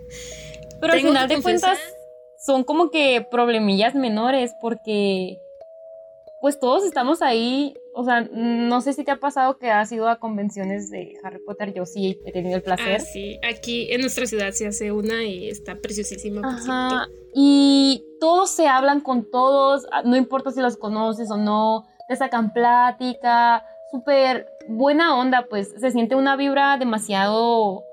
pero 0.82 0.94
al 0.94 1.02
final 1.02 1.28
de 1.28 1.42
cuentas 1.42 1.78
son 2.44 2.64
como 2.64 2.90
que 2.92 3.26
problemillas 3.30 3.96
menores 3.96 4.54
porque 4.60 5.40
pues 6.42 6.60
todos 6.60 6.86
estamos 6.86 7.22
ahí 7.22 7.76
o 7.98 8.04
sea, 8.04 8.28
no 8.30 8.82
sé 8.82 8.92
si 8.92 9.06
te 9.06 9.12
ha 9.12 9.20
pasado 9.22 9.58
que 9.58 9.72
has 9.72 9.90
ido 9.90 10.10
a 10.10 10.20
convenciones 10.20 10.90
de 10.90 11.14
Harry 11.24 11.40
Potter. 11.40 11.74
Yo 11.74 11.86
sí 11.86 12.20
he 12.26 12.32
tenido 12.34 12.58
el 12.58 12.62
placer. 12.62 12.98
Ah, 13.00 13.00
sí, 13.00 13.40
aquí 13.50 13.90
en 13.90 14.02
nuestra 14.02 14.26
ciudad 14.26 14.52
se 14.52 14.68
hace 14.68 14.92
una 14.92 15.24
y 15.24 15.48
está 15.48 15.76
preciosísima. 15.76 16.42
Ajá. 16.44 17.08
Y 17.34 18.04
todos 18.20 18.52
se 18.52 18.68
hablan 18.68 19.00
con 19.00 19.32
todos, 19.32 19.88
ah, 19.94 20.02
no 20.04 20.18
importa 20.18 20.52
si 20.52 20.60
los 20.60 20.76
conoces 20.76 21.32
o 21.32 21.38
no, 21.38 21.86
te 22.10 22.18
sacan 22.18 22.52
plática, 22.52 23.66
súper 23.92 24.46
buena 24.68 25.18
onda, 25.18 25.48
pues 25.50 25.74
se 25.80 25.92
siente 25.92 26.16
una 26.16 26.36
vibra 26.36 26.78
demasiado 26.78 27.86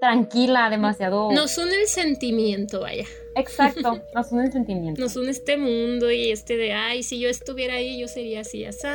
tranquila, 0.00 0.70
demasiado... 0.70 1.30
Nos 1.30 1.56
une 1.56 1.74
el 1.82 1.86
sentimiento, 1.86 2.80
vaya. 2.80 3.06
Exacto, 3.36 4.02
nos 4.14 4.32
une 4.32 4.46
el 4.46 4.52
sentimiento. 4.52 5.00
Nos 5.00 5.14
une 5.14 5.30
este 5.30 5.58
mundo 5.58 6.10
y 6.10 6.30
este 6.30 6.56
de, 6.56 6.72
ay, 6.72 7.02
si 7.02 7.18
yo 7.18 7.28
estuviera 7.28 7.74
ahí, 7.74 7.98
yo 7.98 8.08
sería 8.08 8.40
así, 8.40 8.64
así. 8.64 8.86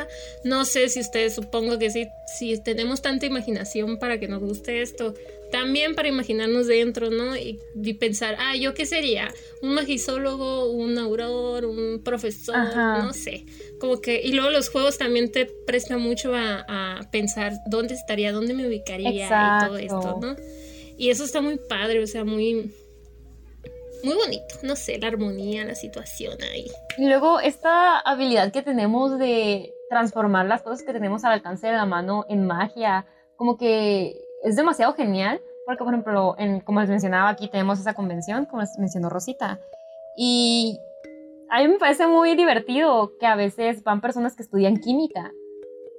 No 0.44 0.64
sé 0.64 0.88
si 0.88 1.00
ustedes, 1.00 1.34
supongo 1.34 1.78
que 1.78 1.90
sí, 1.90 2.08
si 2.26 2.58
tenemos 2.58 3.02
tanta 3.02 3.26
imaginación 3.26 3.98
para 3.98 4.18
que 4.18 4.26
nos 4.26 4.40
guste 4.40 4.82
esto, 4.82 5.14
también 5.52 5.94
para 5.94 6.08
imaginarnos 6.08 6.66
dentro, 6.66 7.10
¿no? 7.10 7.36
Y, 7.36 7.60
pensar, 7.94 8.36
ah, 8.40 8.56
¿yo 8.56 8.74
qué 8.74 8.86
sería? 8.86 9.32
¿Un 9.62 9.74
magisólogo, 9.74 10.70
un 10.70 10.98
auror, 10.98 11.66
un 11.66 12.02
profesor? 12.02 12.56
No 12.74 13.12
sé. 13.12 13.44
Como 13.78 14.00
que, 14.00 14.20
y 14.22 14.32
luego 14.32 14.50
los 14.50 14.70
juegos 14.70 14.98
también 14.98 15.30
te 15.30 15.46
prestan 15.46 16.00
mucho 16.00 16.32
a, 16.34 17.06
pensar 17.12 17.52
dónde 17.66 17.94
estaría, 17.94 18.32
dónde 18.32 18.54
me 18.54 18.66
ubicaría 18.66 19.10
y 19.10 19.66
todo 19.66 19.76
esto, 19.76 20.18
¿no? 20.20 20.36
Y 20.96 21.10
eso 21.10 21.24
está 21.24 21.40
muy 21.40 21.58
padre, 21.58 22.02
o 22.02 22.06
sea, 22.06 22.24
muy 22.24 22.72
muy 24.04 24.14
bonito, 24.14 24.54
no 24.62 24.76
sé, 24.76 24.98
la 24.98 25.08
armonía, 25.08 25.64
la 25.64 25.74
situación 25.74 26.36
ahí. 26.42 26.70
Y 26.98 27.08
luego 27.08 27.40
esta 27.40 27.98
habilidad 28.00 28.52
que 28.52 28.62
tenemos 28.62 29.18
de 29.18 29.72
transformar 29.88 30.46
las 30.46 30.62
cosas 30.62 30.82
que 30.84 30.92
tenemos 30.92 31.24
al 31.24 31.32
alcance 31.32 31.66
de 31.66 31.74
la 31.74 31.86
mano 31.86 32.24
en 32.28 32.46
magia, 32.46 33.06
como 33.36 33.56
que 33.56 34.20
es 34.42 34.56
demasiado 34.56 34.94
genial, 34.94 35.40
porque 35.66 35.84
por 35.84 35.92
ejemplo, 35.92 36.34
en, 36.38 36.60
como 36.60 36.80
les 36.80 36.88
mencionaba 36.88 37.28
aquí, 37.28 37.48
tenemos 37.48 37.78
esa 37.78 37.94
convención, 37.94 38.46
como 38.46 38.62
les 38.62 38.78
mencionó 38.78 39.08
Rosita, 39.08 39.60
y 40.16 40.78
a 41.50 41.60
mí 41.60 41.68
me 41.68 41.78
parece 41.78 42.06
muy 42.06 42.34
divertido 42.34 43.12
que 43.18 43.26
a 43.26 43.36
veces 43.36 43.84
van 43.84 44.00
personas 44.00 44.34
que 44.34 44.42
estudian 44.42 44.78
química 44.78 45.32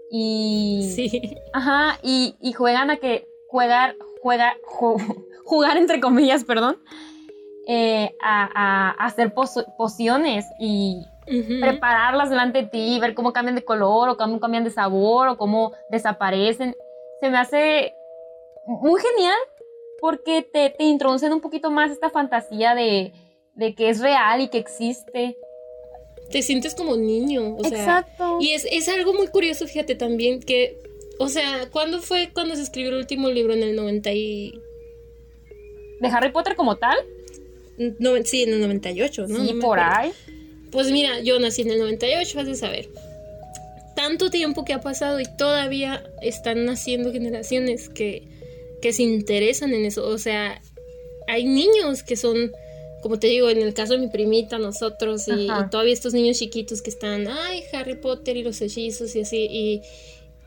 y... 0.10 0.92
Sí. 0.96 1.38
Ajá, 1.54 2.00
y, 2.04 2.36
y 2.42 2.54
juegan 2.54 2.90
a 2.90 2.98
que 2.98 3.28
jugar, 3.48 3.96
juega, 4.22 4.54
jugar 5.46 5.78
entre 5.78 6.00
comillas, 6.00 6.44
perdón, 6.44 6.78
eh, 7.68 8.16
a, 8.22 8.92
hacer 9.00 9.34
pociones 9.34 10.46
y 10.60 11.06
prepararlas 11.62 12.30
delante 12.30 12.64
de 12.64 12.68
ti, 12.68 13.00
ver 13.00 13.14
cómo 13.14 13.32
cambian 13.34 13.56
de 13.56 13.64
color 13.64 14.10
o 14.10 14.18
cómo 14.18 14.40
cambian 14.40 14.64
de 14.64 14.72
sabor 14.72 15.30
o 15.30 15.38
cómo 15.38 15.74
desaparecen. 15.90 16.76
Se 17.22 17.30
me 17.30 17.38
hace 17.38 17.94
muy 18.66 19.00
genial 19.02 19.38
porque 20.02 20.42
te, 20.42 20.70
te 20.70 20.84
introducen 20.84 21.32
un 21.32 21.42
poquito 21.42 21.72
más 21.72 21.92
esta 21.92 22.10
fantasía 22.10 22.76
de, 22.76 23.14
de 23.56 23.76
que 23.76 23.90
es 23.90 24.02
real 24.02 24.42
y 24.42 24.50
que 24.50 24.58
existe 24.58 25.38
te 26.34 26.42
sientes 26.42 26.76
como 26.76 26.98
niño. 26.98 27.56
O 27.56 27.66
Exacto. 27.66 28.40
y 28.42 28.52
es, 28.52 28.66
es, 28.70 28.90
algo 28.90 29.14
muy 29.14 29.28
curioso, 29.28 29.68
fíjate 29.68 29.96
también, 29.96 30.42
que, 30.42 30.78
o 31.20 31.30
sea, 31.30 31.70
¿cuándo 31.72 32.02
fue 32.02 32.32
cuando 32.34 32.56
se 32.56 32.64
escribió 32.64 32.92
el 32.92 32.98
último 32.98 33.30
libro? 33.30 33.54
En 33.54 33.64
el 33.64 33.76
90 33.76 34.12
y... 34.14 34.60
¿De 36.02 36.08
Harry 36.10 36.32
Potter 36.32 36.56
como 36.56 36.76
tal? 36.76 36.98
No, 37.78 38.12
sí, 38.24 38.44
en 38.44 38.54
el 38.54 38.62
98, 38.62 39.28
¿no? 39.28 39.46
Sí, 39.46 39.54
por 39.54 39.80
ahí. 39.80 40.12
Pues 40.72 40.92
mira, 40.92 41.20
yo 41.22 41.40
nací 41.40 41.62
en 41.62 41.72
el 41.72 41.80
98, 41.80 42.38
vas 42.38 42.48
a 42.48 42.56
saber. 42.56 42.90
Tanto 43.96 44.30
tiempo 44.30 44.66
que 44.66 44.74
ha 44.74 44.82
pasado 44.82 45.20
y 45.20 45.26
todavía 45.38 46.04
están 46.22 46.66
naciendo 46.66 47.12
generaciones 47.12 47.90
que, 47.90 48.28
que 48.82 48.92
se 48.92 49.04
interesan 49.04 49.74
en 49.74 49.86
eso. 49.86 50.08
O 50.08 50.18
sea, 50.18 50.62
hay 51.28 51.46
niños 51.46 52.04
que 52.04 52.16
son, 52.16 52.52
como 53.02 53.20
te 53.20 53.28
digo, 53.28 53.50
en 53.50 53.62
el 53.62 53.74
caso 53.74 53.94
de 53.94 54.00
mi 54.00 54.08
primita, 54.08 54.58
nosotros, 54.58 55.28
y, 55.28 55.48
todavía 55.70 55.94
estos 55.94 56.14
niños 56.14 56.40
chiquitos 56.40 56.82
que 56.82 56.90
están, 56.90 57.28
ay, 57.28 57.64
Harry 57.72 57.96
Potter 57.96 58.38
y 58.38 58.44
los 58.44 58.62
hechizos 58.62 59.16
y 59.16 59.22
así, 59.22 59.48
y, 59.50 59.82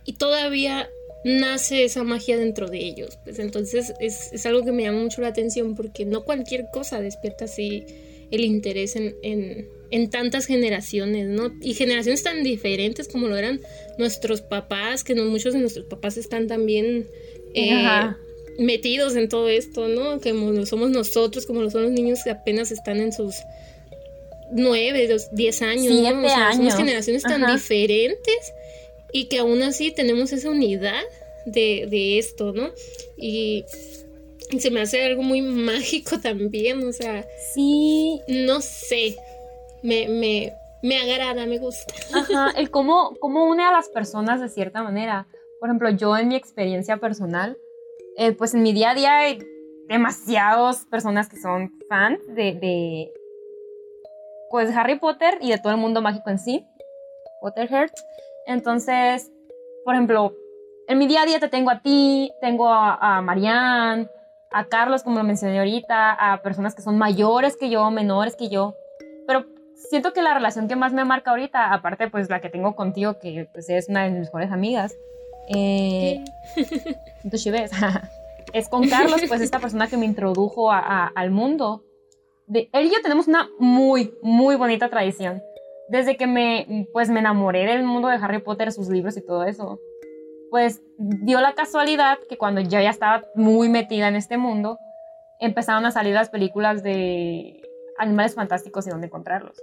y 0.04 0.14
todavía 0.14 0.88
nace 1.26 1.82
esa 1.82 2.04
magia 2.04 2.36
dentro 2.36 2.68
de 2.68 2.78
ellos. 2.78 3.18
Pues 3.24 3.40
entonces 3.40 3.92
es, 3.98 4.46
algo 4.46 4.64
que 4.64 4.70
me 4.70 4.84
llama 4.84 5.02
mucho 5.02 5.20
la 5.20 5.28
atención 5.28 5.74
porque 5.74 6.04
no 6.04 6.24
cualquier 6.24 6.66
cosa 6.72 7.00
despierta 7.00 7.46
así 7.46 7.84
el 8.30 8.44
interés 8.44 8.94
en, 8.94 9.16
en, 9.90 10.10
tantas 10.10 10.46
generaciones, 10.46 11.26
¿no? 11.26 11.52
Y 11.60 11.74
generaciones 11.74 12.22
tan 12.22 12.44
diferentes 12.44 13.08
como 13.08 13.26
lo 13.26 13.36
eran 13.36 13.60
nuestros 13.98 14.40
papás, 14.40 15.02
que 15.02 15.16
no 15.16 15.24
muchos 15.24 15.52
de 15.52 15.60
nuestros 15.60 15.86
papás 15.86 16.16
están 16.16 16.46
también 16.46 17.08
eh, 17.54 17.84
metidos 18.58 19.16
en 19.16 19.28
todo 19.28 19.48
esto, 19.48 19.88
¿no? 19.88 20.20
Como 20.20 20.52
lo 20.52 20.64
somos 20.64 20.90
nosotros, 20.90 21.44
como 21.44 21.62
lo 21.62 21.70
son 21.70 21.82
los 21.82 21.92
niños 21.92 22.20
que 22.22 22.30
apenas 22.30 22.70
están 22.70 22.98
en 22.98 23.12
sus 23.12 23.34
nueve, 24.52 25.08
diez 25.32 25.60
años, 25.62 25.92
¿no? 25.92 26.24
O 26.24 26.28
sea, 26.28 26.52
Somos 26.52 26.76
generaciones 26.76 27.22
tan 27.24 27.52
diferentes 27.52 28.52
y 29.16 29.28
que 29.28 29.38
aún 29.38 29.62
así 29.62 29.92
tenemos 29.92 30.30
esa 30.34 30.50
unidad 30.50 31.00
de, 31.46 32.18
esto, 32.18 32.52
¿no? 32.52 32.68
Y 33.16 33.64
se 34.58 34.70
me 34.70 34.82
hace 34.82 35.06
algo 35.06 35.22
muy 35.22 35.40
mágico 35.40 36.20
también, 36.22 36.86
o 36.86 36.92
sea. 36.92 37.24
Sí. 37.54 38.20
No 38.28 38.60
sé. 38.60 39.16
Me, 39.82 40.06
me, 40.08 40.52
me 40.82 40.98
agrada, 40.98 41.46
me 41.46 41.56
gusta. 41.56 41.94
Ajá, 42.12 42.50
el 42.58 42.70
cómo, 42.70 43.16
cómo 43.18 43.46
une 43.46 43.64
a 43.64 43.72
las 43.72 43.88
personas 43.88 44.38
de 44.42 44.50
cierta 44.50 44.82
manera. 44.82 45.26
Por 45.60 45.70
ejemplo, 45.70 45.88
yo 45.88 46.14
en 46.18 46.28
mi 46.28 46.36
experiencia 46.36 46.98
personal, 46.98 47.56
eh, 48.18 48.32
pues 48.32 48.52
en 48.52 48.62
mi 48.62 48.74
día 48.74 48.90
a 48.90 48.94
día 48.94 49.18
hay 49.20 49.38
demasiadas 49.88 50.84
personas 50.90 51.30
que 51.30 51.40
son 51.40 51.72
fans 51.88 52.20
de, 52.28 52.52
de, 52.52 53.14
pues 54.50 54.76
Harry 54.76 54.98
Potter 54.98 55.38
y 55.40 55.52
de 55.52 55.58
todo 55.58 55.72
el 55.72 55.78
mundo 55.78 56.02
mágico 56.02 56.28
en 56.28 56.38
sí, 56.38 56.66
Potterhead. 57.40 57.88
Entonces, 58.46 59.30
por 59.84 59.94
ejemplo, 59.94 60.34
en 60.88 60.98
mi 60.98 61.06
día 61.06 61.22
a 61.22 61.26
día 61.26 61.40
te 61.40 61.48
tengo 61.48 61.70
a 61.70 61.80
ti, 61.80 62.32
tengo 62.40 62.68
a, 62.68 63.18
a 63.18 63.20
Marianne, 63.20 64.08
a 64.50 64.64
Carlos, 64.66 65.02
como 65.02 65.18
lo 65.18 65.24
mencioné 65.24 65.58
ahorita, 65.58 66.12
a 66.12 66.42
personas 66.42 66.74
que 66.74 66.82
son 66.82 66.96
mayores 66.96 67.56
que 67.56 67.68
yo, 67.68 67.90
menores 67.90 68.36
que 68.36 68.48
yo. 68.48 68.74
Pero 69.26 69.44
siento 69.76 70.12
que 70.12 70.22
la 70.22 70.34
relación 70.34 70.68
que 70.68 70.76
más 70.76 70.92
me 70.92 71.04
marca 71.04 71.30
ahorita, 71.30 71.72
aparte 71.72 72.08
pues 72.08 72.30
la 72.30 72.40
que 72.40 72.48
tengo 72.48 72.74
contigo, 72.74 73.18
que 73.18 73.48
pues 73.52 73.68
es 73.68 73.88
una 73.88 74.04
de 74.04 74.10
mis 74.10 74.20
mejores 74.20 74.52
amigas, 74.52 74.94
Eh, 75.48 76.24
entonces, 77.22 77.52
ves, 77.52 77.70
es 78.52 78.68
con 78.68 78.88
Carlos, 78.88 79.20
pues 79.28 79.40
esta 79.40 79.60
persona 79.60 79.86
que 79.86 79.96
me 79.96 80.06
introdujo 80.06 80.72
al 80.72 81.30
mundo. 81.30 81.84
De, 82.48 82.68
él 82.72 82.86
y 82.86 82.90
yo 82.90 83.02
tenemos 83.02 83.28
una 83.28 83.48
muy, 83.58 84.14
muy 84.22 84.56
bonita 84.56 84.88
tradición. 84.88 85.42
Desde 85.88 86.16
que 86.16 86.26
me, 86.26 86.88
pues, 86.92 87.10
me 87.10 87.20
enamoré 87.20 87.66
del 87.66 87.84
mundo 87.84 88.08
de 88.08 88.16
Harry 88.16 88.40
Potter, 88.40 88.72
sus 88.72 88.88
libros 88.88 89.16
y 89.16 89.24
todo 89.24 89.44
eso, 89.44 89.80
pues 90.50 90.82
dio 90.98 91.40
la 91.40 91.54
casualidad 91.54 92.18
que 92.28 92.38
cuando 92.38 92.60
yo 92.60 92.80
ya 92.80 92.90
estaba 92.90 93.24
muy 93.34 93.68
metida 93.68 94.08
en 94.08 94.16
este 94.16 94.36
mundo, 94.36 94.78
empezaron 95.40 95.84
a 95.86 95.90
salir 95.90 96.14
las 96.14 96.30
películas 96.30 96.82
de 96.82 97.62
animales 97.98 98.34
fantásticos 98.34 98.86
y 98.86 98.90
dónde 98.90 99.06
encontrarlos. 99.06 99.56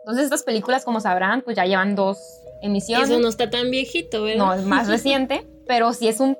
Entonces 0.00 0.24
estas 0.24 0.42
películas, 0.42 0.84
como 0.84 1.00
sabrán, 1.00 1.42
pues 1.42 1.56
ya 1.56 1.64
llevan 1.64 1.94
dos 1.94 2.18
emisiones. 2.62 3.10
Eso 3.10 3.18
no 3.18 3.28
está 3.28 3.50
tan 3.50 3.70
viejito, 3.70 4.22
¿verdad? 4.22 4.46
No, 4.46 4.54
es 4.54 4.64
más 4.64 4.88
reciente, 4.88 5.46
pero 5.66 5.92
sí 5.92 6.08
es 6.08 6.20
un 6.20 6.36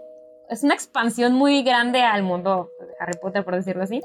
es 0.49 0.63
una 0.63 0.75
expansión 0.75 1.33
muy 1.33 1.63
grande 1.63 2.03
al 2.03 2.23
mundo 2.23 2.71
de 2.79 2.95
Harry 3.01 3.19
Potter, 3.21 3.45
por 3.45 3.57
decirlo 3.57 3.83
así. 3.83 4.01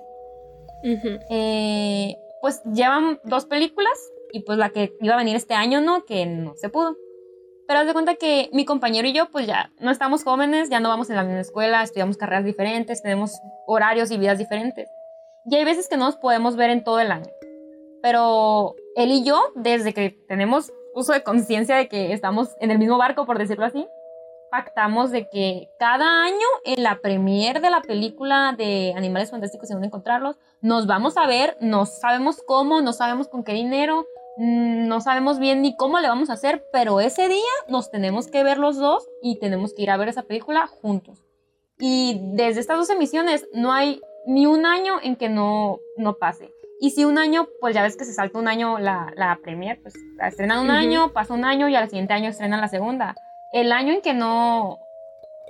Eh, 1.29 2.15
pues 2.41 2.63
llevan 2.63 3.19
dos 3.23 3.45
películas 3.45 3.91
y 4.33 4.41
pues 4.41 4.57
la 4.57 4.69
que 4.69 4.95
iba 5.01 5.13
a 5.13 5.17
venir 5.17 5.35
este 5.35 5.53
año, 5.53 5.81
¿no? 5.81 6.05
Que 6.05 6.25
no 6.25 6.55
se 6.55 6.69
pudo. 6.69 6.95
Pero 7.67 7.79
haz 7.79 7.87
de 7.87 7.93
cuenta 7.93 8.15
que 8.15 8.49
mi 8.51 8.65
compañero 8.65 9.07
y 9.07 9.13
yo, 9.13 9.31
pues 9.31 9.47
ya 9.47 9.71
no 9.79 9.91
estamos 9.91 10.23
jóvenes, 10.23 10.69
ya 10.69 10.79
no 10.79 10.89
vamos 10.89 11.09
en 11.09 11.15
la 11.15 11.23
misma 11.23 11.39
escuela, 11.39 11.83
estudiamos 11.83 12.17
carreras 12.17 12.43
diferentes, 12.43 13.01
tenemos 13.01 13.39
horarios 13.65 14.11
y 14.11 14.17
vidas 14.17 14.37
diferentes. 14.37 14.89
Y 15.45 15.55
hay 15.55 15.63
veces 15.63 15.87
que 15.87 15.97
no 15.97 16.05
nos 16.05 16.17
podemos 16.17 16.55
ver 16.55 16.69
en 16.69 16.83
todo 16.83 16.99
el 16.99 17.11
año. 17.11 17.31
Pero 18.01 18.75
él 18.95 19.11
y 19.11 19.23
yo, 19.23 19.41
desde 19.55 19.93
que 19.93 20.09
tenemos 20.27 20.71
uso 20.93 21.13
de 21.13 21.23
conciencia 21.23 21.75
de 21.75 21.87
que 21.87 22.13
estamos 22.13 22.49
en 22.59 22.71
el 22.71 22.79
mismo 22.79 22.97
barco, 22.97 23.25
por 23.25 23.37
decirlo 23.37 23.65
así, 23.65 23.87
pactamos 24.51 25.11
de 25.11 25.29
que 25.29 25.69
cada 25.79 26.23
año 26.23 26.45
en 26.65 26.83
la 26.83 26.99
premier 26.99 27.61
de 27.61 27.69
la 27.69 27.81
película 27.81 28.53
de 28.57 28.93
Animales 28.97 29.31
Fantásticos 29.31 29.69
y 29.69 29.73
dónde 29.73 29.87
encontrarlos, 29.87 30.37
nos 30.59 30.87
vamos 30.87 31.15
a 31.15 31.25
ver, 31.25 31.57
no 31.61 31.85
sabemos 31.85 32.43
cómo, 32.45 32.81
no 32.81 32.91
sabemos 32.91 33.29
con 33.29 33.45
qué 33.45 33.53
dinero, 33.53 34.05
no 34.37 35.01
sabemos 35.01 35.39
bien 35.39 35.61
ni 35.61 35.75
cómo 35.75 35.99
le 35.99 36.07
vamos 36.07 36.29
a 36.29 36.33
hacer, 36.33 36.63
pero 36.71 36.99
ese 36.99 37.27
día 37.27 37.51
nos 37.67 37.91
tenemos 37.91 38.27
que 38.27 38.43
ver 38.43 38.57
los 38.57 38.77
dos 38.77 39.07
y 39.21 39.39
tenemos 39.39 39.73
que 39.73 39.83
ir 39.83 39.91
a 39.91 39.97
ver 39.97 40.09
esa 40.09 40.23
película 40.23 40.67
juntos. 40.67 41.23
Y 41.79 42.19
desde 42.33 42.59
estas 42.59 42.77
dos 42.77 42.89
emisiones 42.89 43.47
no 43.53 43.73
hay 43.73 44.01
ni 44.25 44.45
un 44.45 44.65
año 44.65 44.95
en 45.01 45.15
que 45.15 45.29
no, 45.29 45.79
no 45.97 46.15
pase. 46.15 46.51
Y 46.79 46.91
si 46.91 47.05
un 47.05 47.17
año, 47.17 47.47
pues 47.59 47.75
ya 47.75 47.83
ves 47.83 47.97
que 47.97 48.05
se 48.05 48.13
salta 48.13 48.39
un 48.39 48.47
año 48.47 48.79
la, 48.79 49.11
la 49.15 49.37
premier, 49.43 49.79
pues 49.81 49.93
la 50.17 50.27
estrenan 50.27 50.59
un 50.59 50.71
año, 50.71 51.13
pasa 51.13 51.33
un 51.33 51.45
año 51.45 51.69
y 51.69 51.75
al 51.75 51.89
siguiente 51.89 52.13
año 52.13 52.29
estrenan 52.29 52.61
la 52.61 52.67
segunda 52.67 53.15
el 53.51 53.71
año 53.71 53.93
en 53.93 54.01
que 54.01 54.13
no, 54.13 54.79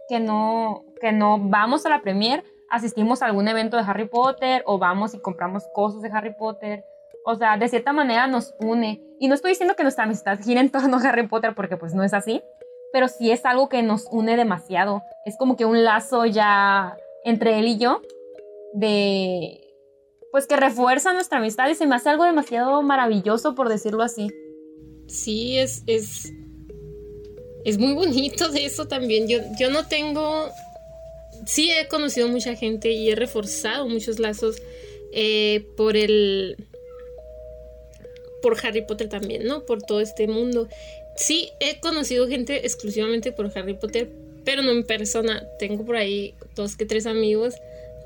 que 0.09 0.19
no, 0.19 0.83
que 1.00 1.11
no 1.11 1.38
vamos 1.39 1.85
a 1.85 1.89
la 1.89 2.01
premier, 2.01 2.43
asistimos 2.69 3.21
a 3.21 3.27
algún 3.27 3.47
evento 3.47 3.77
de 3.77 3.83
Harry 3.83 4.07
Potter 4.07 4.63
o 4.65 4.77
vamos 4.77 5.13
y 5.13 5.19
compramos 5.19 5.63
cosas 5.73 6.01
de 6.01 6.09
Harry 6.11 6.33
Potter. 6.33 6.83
O 7.25 7.35
sea, 7.35 7.57
de 7.57 7.69
cierta 7.69 7.93
manera 7.93 8.27
nos 8.27 8.53
une. 8.59 9.01
Y 9.19 9.27
no 9.27 9.35
estoy 9.35 9.51
diciendo 9.51 9.75
que 9.75 9.83
nuestra 9.83 10.05
amistad 10.05 10.39
gire 10.43 10.59
en 10.59 10.71
torno 10.71 10.97
a 10.97 11.01
Harry 11.01 11.27
Potter 11.27 11.53
porque 11.55 11.77
pues 11.77 11.93
no 11.93 12.03
es 12.03 12.13
así, 12.13 12.41
pero 12.91 13.07
sí 13.07 13.31
es 13.31 13.45
algo 13.45 13.69
que 13.69 13.83
nos 13.83 14.07
une 14.11 14.35
demasiado. 14.35 15.03
Es 15.25 15.37
como 15.37 15.55
que 15.55 15.65
un 15.65 15.83
lazo 15.83 16.25
ya 16.25 16.97
entre 17.23 17.59
él 17.59 17.67
y 17.67 17.77
yo 17.77 18.01
de 18.73 19.67
pues 20.31 20.47
que 20.47 20.55
refuerza 20.55 21.11
nuestra 21.13 21.39
amistad 21.39 21.69
y 21.69 21.75
se 21.75 21.85
me 21.85 21.95
hace 21.95 22.09
algo 22.09 22.23
demasiado 22.23 22.81
maravilloso 22.81 23.53
por 23.53 23.69
decirlo 23.69 24.01
así. 24.01 24.29
Sí, 25.07 25.59
es, 25.59 25.83
es 25.87 26.31
es 27.63 27.77
muy 27.77 27.93
bonito 27.93 28.49
de 28.49 28.65
eso 28.65 28.87
también. 28.87 29.27
Yo, 29.27 29.39
yo 29.59 29.69
no 29.69 29.87
tengo... 29.87 30.50
Sí 31.46 31.72
he 31.72 31.87
conocido 31.87 32.27
mucha 32.27 32.55
gente 32.55 32.91
y 32.91 33.09
he 33.09 33.15
reforzado 33.15 33.87
muchos 33.87 34.19
lazos 34.19 34.57
eh, 35.11 35.65
por 35.75 35.98
el... 35.98 36.55
por 38.41 38.57
Harry 38.65 38.81
Potter 38.85 39.09
también, 39.09 39.45
¿no? 39.45 39.65
Por 39.65 39.81
todo 39.81 40.01
este 40.01 40.27
mundo. 40.27 40.67
Sí 41.15 41.49
he 41.59 41.79
conocido 41.79 42.27
gente 42.27 42.65
exclusivamente 42.65 43.31
por 43.31 43.51
Harry 43.57 43.73
Potter, 43.73 44.09
pero 44.43 44.61
no 44.61 44.71
en 44.71 44.83
persona. 44.83 45.43
Tengo 45.59 45.85
por 45.85 45.95
ahí 45.95 46.33
dos 46.55 46.75
que 46.75 46.85
tres 46.85 47.05
amigos 47.05 47.55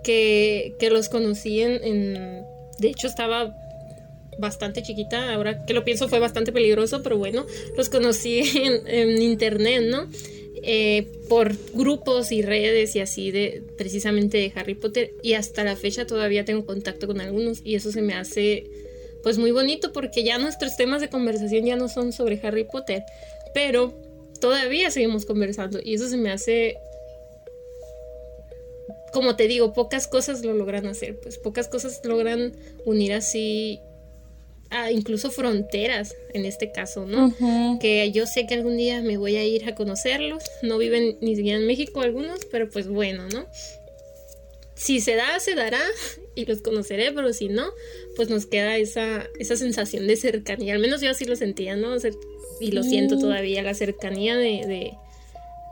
que, 0.03 0.75
que 0.79 0.89
los 0.89 1.09
conocí 1.09 1.61
en. 1.61 2.45
De 2.79 2.89
hecho 2.89 3.07
estaba 3.07 3.55
bastante 4.37 4.83
chiquita, 4.83 5.33
ahora 5.33 5.65
que 5.65 5.73
lo 5.73 5.83
pienso 5.83 6.07
fue 6.07 6.19
bastante 6.19 6.51
peligroso, 6.51 7.01
pero 7.03 7.17
bueno, 7.17 7.45
los 7.77 7.89
conocí 7.89 8.41
en, 8.85 9.21
internet, 9.21 9.83
¿no? 9.83 10.09
Eh, 10.67 11.07
por 11.29 11.55
grupos 11.73 12.31
y 12.31 12.41
redes 12.41 12.95
y 12.95 12.99
así 12.99 13.29
de 13.29 13.61
precisamente 13.77 14.37
de 14.37 14.51
Harry 14.55 14.73
Potter 14.73 15.11
y 15.21 15.33
hasta 15.33 15.63
la 15.63 15.75
fecha 15.75 16.07
todavía 16.07 16.43
tengo 16.43 16.65
contacto 16.65 17.05
con 17.05 17.21
algunos 17.21 17.61
y 17.63 17.75
eso 17.75 17.91
se 17.91 18.01
me 18.01 18.15
hace 18.15 18.65
pues 19.25 19.39
muy 19.39 19.49
bonito 19.49 19.91
porque 19.91 20.23
ya 20.23 20.37
nuestros 20.37 20.77
temas 20.77 21.01
de 21.01 21.09
conversación 21.09 21.65
ya 21.65 21.75
no 21.75 21.89
son 21.89 22.13
sobre 22.13 22.39
Harry 22.43 22.63
Potter, 22.63 23.03
pero 23.55 23.91
todavía 24.39 24.91
seguimos 24.91 25.25
conversando 25.25 25.79
y 25.83 25.95
eso 25.95 26.07
se 26.07 26.15
me 26.15 26.29
hace 26.31 26.77
como 29.11 29.35
te 29.35 29.47
digo, 29.47 29.73
pocas 29.73 30.05
cosas 30.05 30.45
lo 30.45 30.53
logran 30.53 30.85
hacer, 30.85 31.19
pues 31.19 31.39
pocas 31.39 31.67
cosas 31.67 32.01
logran 32.03 32.53
unir 32.85 33.13
así 33.13 33.79
incluso 34.91 35.31
fronteras 35.31 36.15
en 36.35 36.45
este 36.45 36.71
caso, 36.71 37.07
¿no? 37.07 37.33
Que 37.79 38.11
yo 38.11 38.27
sé 38.27 38.45
que 38.45 38.53
algún 38.53 38.77
día 38.77 39.01
me 39.01 39.17
voy 39.17 39.37
a 39.37 39.43
ir 39.43 39.67
a 39.67 39.73
conocerlos, 39.73 40.43
no 40.61 40.77
viven 40.77 41.17
ni 41.21 41.35
siquiera 41.35 41.57
en 41.57 41.65
México 41.65 42.01
algunos, 42.01 42.45
pero 42.51 42.69
pues 42.69 42.87
bueno, 42.87 43.27
¿no? 43.29 43.47
Si 44.75 44.99
se 44.99 45.15
da, 45.15 45.39
se 45.39 45.55
dará 45.55 45.79
y 46.35 46.45
los 46.45 46.61
conoceré, 46.61 47.11
pero 47.11 47.33
si 47.33 47.47
no, 47.47 47.65
pues 48.15 48.29
nos 48.29 48.45
queda 48.45 48.75
esa, 48.77 49.25
esa 49.39 49.55
sensación 49.55 50.05
de 50.07 50.17
cercanía, 50.17 50.73
al 50.73 50.81
menos 50.81 51.01
yo 51.01 51.09
así 51.09 51.25
lo 51.25 51.35
sentía, 51.35 51.75
¿no? 51.75 51.95
Y 52.59 52.71
lo 52.71 52.83
siento 52.83 53.17
todavía, 53.17 53.63
la 53.63 53.73
cercanía 53.73 54.35
de 54.35 54.97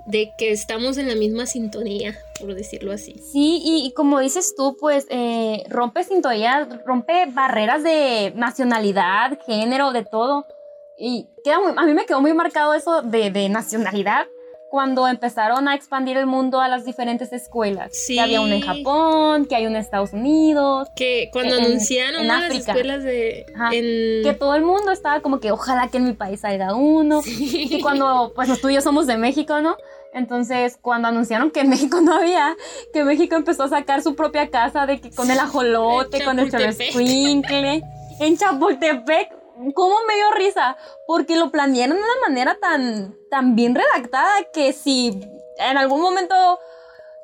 de 0.05 0.33
que 0.37 0.51
estamos 0.51 0.97
en 0.97 1.07
la 1.07 1.15
misma 1.15 1.45
sintonía, 1.45 2.17
por 2.39 2.55
decirlo 2.55 2.91
así. 2.91 3.15
Sí, 3.31 3.61
y, 3.63 3.93
como 3.93 4.19
dices 4.19 4.53
tú, 4.55 4.75
pues 4.79 5.05
eh, 5.09 5.63
rompe 5.69 6.03
sintonía, 6.03 6.67
rompe 6.85 7.25
barreras 7.27 7.83
de 7.83 8.33
nacionalidad, 8.35 9.39
género, 9.45 9.91
de 9.91 10.03
todo. 10.03 10.45
Y 10.97 11.27
queda 11.43 11.57
a 11.75 11.85
mí 11.85 11.93
me 11.93 12.05
quedó 12.05 12.21
muy 12.21 12.33
marcado 12.33 12.73
eso 12.73 13.01
de, 13.01 13.31
de, 13.31 13.49
nacionalidad 13.49 14.27
cuando 14.73 15.07
empezaron 15.07 15.67
a 15.67 15.75
expandir 15.75 16.17
el 16.17 16.25
mundo 16.25 16.59
a 16.59 16.67
las 16.67 16.83
diferentes 16.83 17.31
escuelas. 17.31 17.91
Sí. 17.93 18.15
Que 18.15 18.21
había 18.21 18.41
una 18.41 18.55
en 18.55 18.61
Japón, 18.61 19.45
que 19.45 19.55
hay 19.55 19.67
una 19.67 19.77
en 19.77 19.83
Estados 19.83 20.13
Unidos. 20.13 20.89
Que 20.95 21.29
cuando 21.31 21.57
anunciaron 21.57 22.25
las 22.25 22.51
escuelas 22.51 23.03
de... 23.03 23.45
Que 23.69 24.33
todo 24.33 24.55
el 24.55 24.63
mundo 24.63 24.91
estaba 24.91 25.19
como 25.19 25.39
que 25.39 25.51
ojalá 25.51 25.89
que 25.89 25.97
en 25.97 26.05
mi 26.05 26.13
país 26.13 26.39
salga 26.39 26.73
uno. 26.73 27.21
Y 27.23 27.79
cuando, 27.83 28.33
pues 28.35 28.59
tú 28.59 28.69
y 28.69 28.73
yo 28.73 28.81
somos 28.81 29.05
de 29.05 29.15
México, 29.15 29.61
¿no? 29.61 29.77
Entonces, 30.11 30.79
cuando 30.81 31.07
anunciaron 31.07 31.51
que 31.51 31.59
en 31.59 31.69
México 31.69 32.01
no 32.01 32.15
había, 32.15 32.55
que 32.93 33.03
México 33.03 33.35
empezó 33.35 33.65
a 33.65 33.69
sacar 33.69 34.01
su 34.01 34.15
propia 34.15 34.49
casa 34.49 34.87
de 34.87 34.99
que 34.99 35.11
con 35.11 35.29
el 35.29 35.37
ajolote, 35.37 36.25
con 36.25 36.39
el 36.39 36.51
Squinkle, 36.51 37.83
en 38.19 38.37
Chapultepec, 38.37 39.42
¿cómo 39.73 39.95
me 40.07 40.15
dio 40.15 40.31
risa? 40.31 40.77
Porque 41.07 41.35
lo 41.35 41.51
planearon 41.51 41.97
de 41.97 42.03
una 42.03 42.27
manera 42.27 42.57
tan, 42.59 43.15
tan 43.29 43.55
bien 43.55 43.75
redactada 43.75 44.31
que 44.53 44.73
si 44.73 45.21
en 45.57 45.77
algún 45.77 46.01
momento 46.01 46.35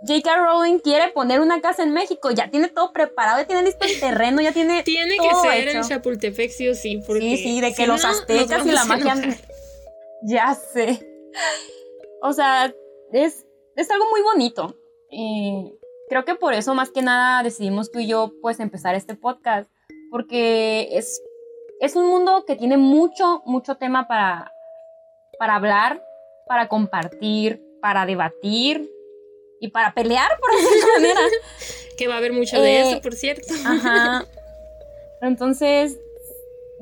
J.K. 0.07 0.37
Rowling 0.37 0.79
quiere 0.79 1.09
poner 1.09 1.41
una 1.41 1.61
casa 1.61 1.83
en 1.83 1.91
México, 1.91 2.31
ya 2.31 2.49
tiene 2.49 2.69
todo 2.69 2.93
preparado, 2.93 3.39
ya 3.39 3.47
tiene 3.47 3.63
listo 3.63 3.85
el 3.85 3.99
terreno, 3.99 4.41
ya 4.41 4.51
tiene. 4.51 4.83
Tiene 4.83 5.17
que 5.17 5.35
ser 5.35 5.67
en 5.69 5.83
Chapultepec, 5.83 6.51
sí 6.51 6.69
o 6.69 6.75
sí. 6.75 7.01
Porque 7.05 7.37
sí, 7.37 7.37
sí, 7.37 7.61
de 7.61 7.73
que 7.73 7.87
los 7.87 8.05
aztecas 8.05 8.65
y 8.65 8.71
la 8.71 8.85
magia. 8.85 9.15
Ya 10.21 10.53
sé. 10.53 10.99
O 12.21 12.33
sea, 12.33 12.73
es, 13.13 13.45
es 13.77 13.89
algo 13.89 14.09
muy 14.09 14.21
bonito. 14.21 14.75
y 15.09 15.79
creo 16.09 16.25
que 16.25 16.35
por 16.35 16.53
eso 16.53 16.73
más 16.73 16.91
que 16.91 17.01
nada 17.01 17.41
decidimos 17.43 17.91
tú 17.91 17.99
y 17.99 18.07
yo 18.07 18.33
pues 18.41 18.59
empezar 18.59 18.95
este 18.95 19.15
podcast, 19.15 19.69
porque 20.11 20.89
es, 20.91 21.21
es 21.79 21.95
un 21.95 22.07
mundo 22.07 22.43
que 22.45 22.55
tiene 22.55 22.77
mucho, 22.77 23.41
mucho 23.45 23.75
tema 23.75 24.07
para, 24.07 24.53
para 25.37 25.55
hablar, 25.55 26.03
para 26.47 26.67
compartir, 26.67 27.63
para 27.81 28.05
debatir 28.05 28.89
y 29.61 29.69
para 29.69 29.93
pelear, 29.93 30.29
por 30.39 30.51
decirlo 30.51 30.87
manera. 30.95 31.19
que 31.97 32.07
va 32.07 32.15
a 32.15 32.17
haber 32.17 32.33
mucho 32.33 32.61
de 32.61 32.81
eso, 32.81 32.97
eh, 32.97 33.01
por 33.01 33.13
cierto. 33.13 33.53
Ajá. 33.65 34.25
Entonces, 35.21 35.99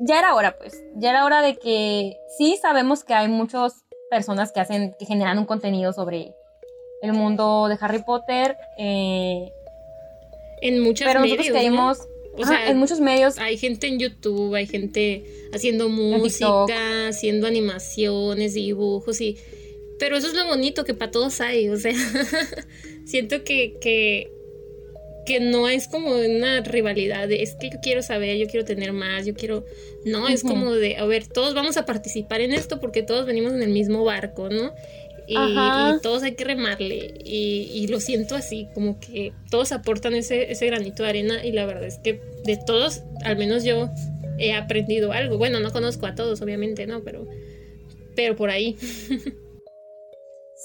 ya 0.00 0.18
era 0.18 0.34
hora, 0.34 0.56
pues. 0.56 0.82
Ya 0.96 1.10
era 1.10 1.24
hora 1.24 1.42
de 1.42 1.56
que 1.56 2.16
sí 2.36 2.56
sabemos 2.60 3.04
que 3.04 3.14
hay 3.14 3.28
muchos 3.28 3.74
personas 4.10 4.52
que 4.52 4.60
hacen, 4.60 4.94
que 4.98 5.06
generan 5.06 5.38
un 5.38 5.44
contenido 5.44 5.92
sobre 5.92 6.34
el 7.02 7.12
mundo 7.12 7.68
de 7.68 7.76
Harry 7.80 8.02
Potter. 8.02 8.56
Eh, 8.78 9.52
en 10.60 10.82
muchos 10.82 11.06
pero 11.06 11.20
medios. 11.20 11.38
Nosotros 11.38 11.58
queremos, 11.58 12.08
o 12.38 12.46
sea, 12.46 12.70
en 12.70 12.78
muchos 12.78 13.00
medios. 13.00 13.38
Hay 13.38 13.56
gente 13.56 13.86
en 13.86 13.98
YouTube, 13.98 14.54
hay 14.54 14.66
gente 14.66 15.24
haciendo 15.52 15.88
música, 15.88 17.08
haciendo 17.08 17.46
animaciones, 17.46 18.54
dibujos 18.54 19.20
y 19.20 19.36
Pero 19.98 20.16
eso 20.16 20.28
es 20.28 20.34
lo 20.34 20.46
bonito 20.46 20.84
que 20.84 20.94
para 20.94 21.10
todos 21.10 21.40
hay, 21.40 21.68
o 21.68 21.78
sea, 21.78 21.92
siento 23.04 23.44
que, 23.44 23.76
que, 23.80 24.30
que 25.26 25.40
no 25.40 25.68
es 25.68 25.88
como 25.88 26.10
una 26.10 26.60
rivalidad 26.62 27.28
de 27.28 27.42
es 27.42 27.54
que 27.54 27.70
yo 27.70 27.78
quiero 27.82 28.02
saber, 28.02 28.36
yo 28.38 28.46
quiero 28.46 28.64
tener 28.64 28.92
más, 28.92 29.26
yo 29.26 29.34
quiero... 29.34 29.64
No, 30.04 30.28
es 30.28 30.42
como 30.42 30.72
de, 30.74 30.96
a 30.96 31.04
ver, 31.04 31.26
todos 31.26 31.54
vamos 31.54 31.76
a 31.76 31.84
participar 31.84 32.40
en 32.40 32.52
esto 32.52 32.80
porque 32.80 33.02
todos 33.02 33.26
venimos 33.26 33.52
en 33.52 33.62
el 33.62 33.70
mismo 33.70 34.04
barco, 34.04 34.48
¿no? 34.48 34.72
Y, 35.28 36.00
todos 36.02 36.22
hay 36.22 36.34
que 36.34 36.44
remarle. 36.44 37.14
Y, 37.24 37.86
lo 37.88 38.00
siento 38.00 38.34
así, 38.34 38.68
como 38.74 38.98
que 38.98 39.32
todos 39.50 39.72
aportan 39.72 40.14
ese, 40.14 40.50
ese 40.50 40.66
granito 40.66 41.02
de 41.02 41.08
arena 41.10 41.44
y 41.44 41.52
la 41.52 41.66
verdad 41.66 41.84
es 41.84 41.98
que 41.98 42.20
de 42.44 42.56
todos, 42.56 43.02
al 43.24 43.36
menos 43.36 43.62
yo 43.64 43.90
he 44.38 44.54
aprendido 44.54 45.12
algo. 45.12 45.36
Bueno, 45.36 45.60
no 45.60 45.70
conozco 45.70 46.06
a 46.06 46.14
todos, 46.14 46.40
obviamente, 46.40 46.86
¿no? 46.86 47.02
Pero, 47.02 47.26
pero 48.16 48.36
por 48.36 48.50
ahí. 48.50 48.76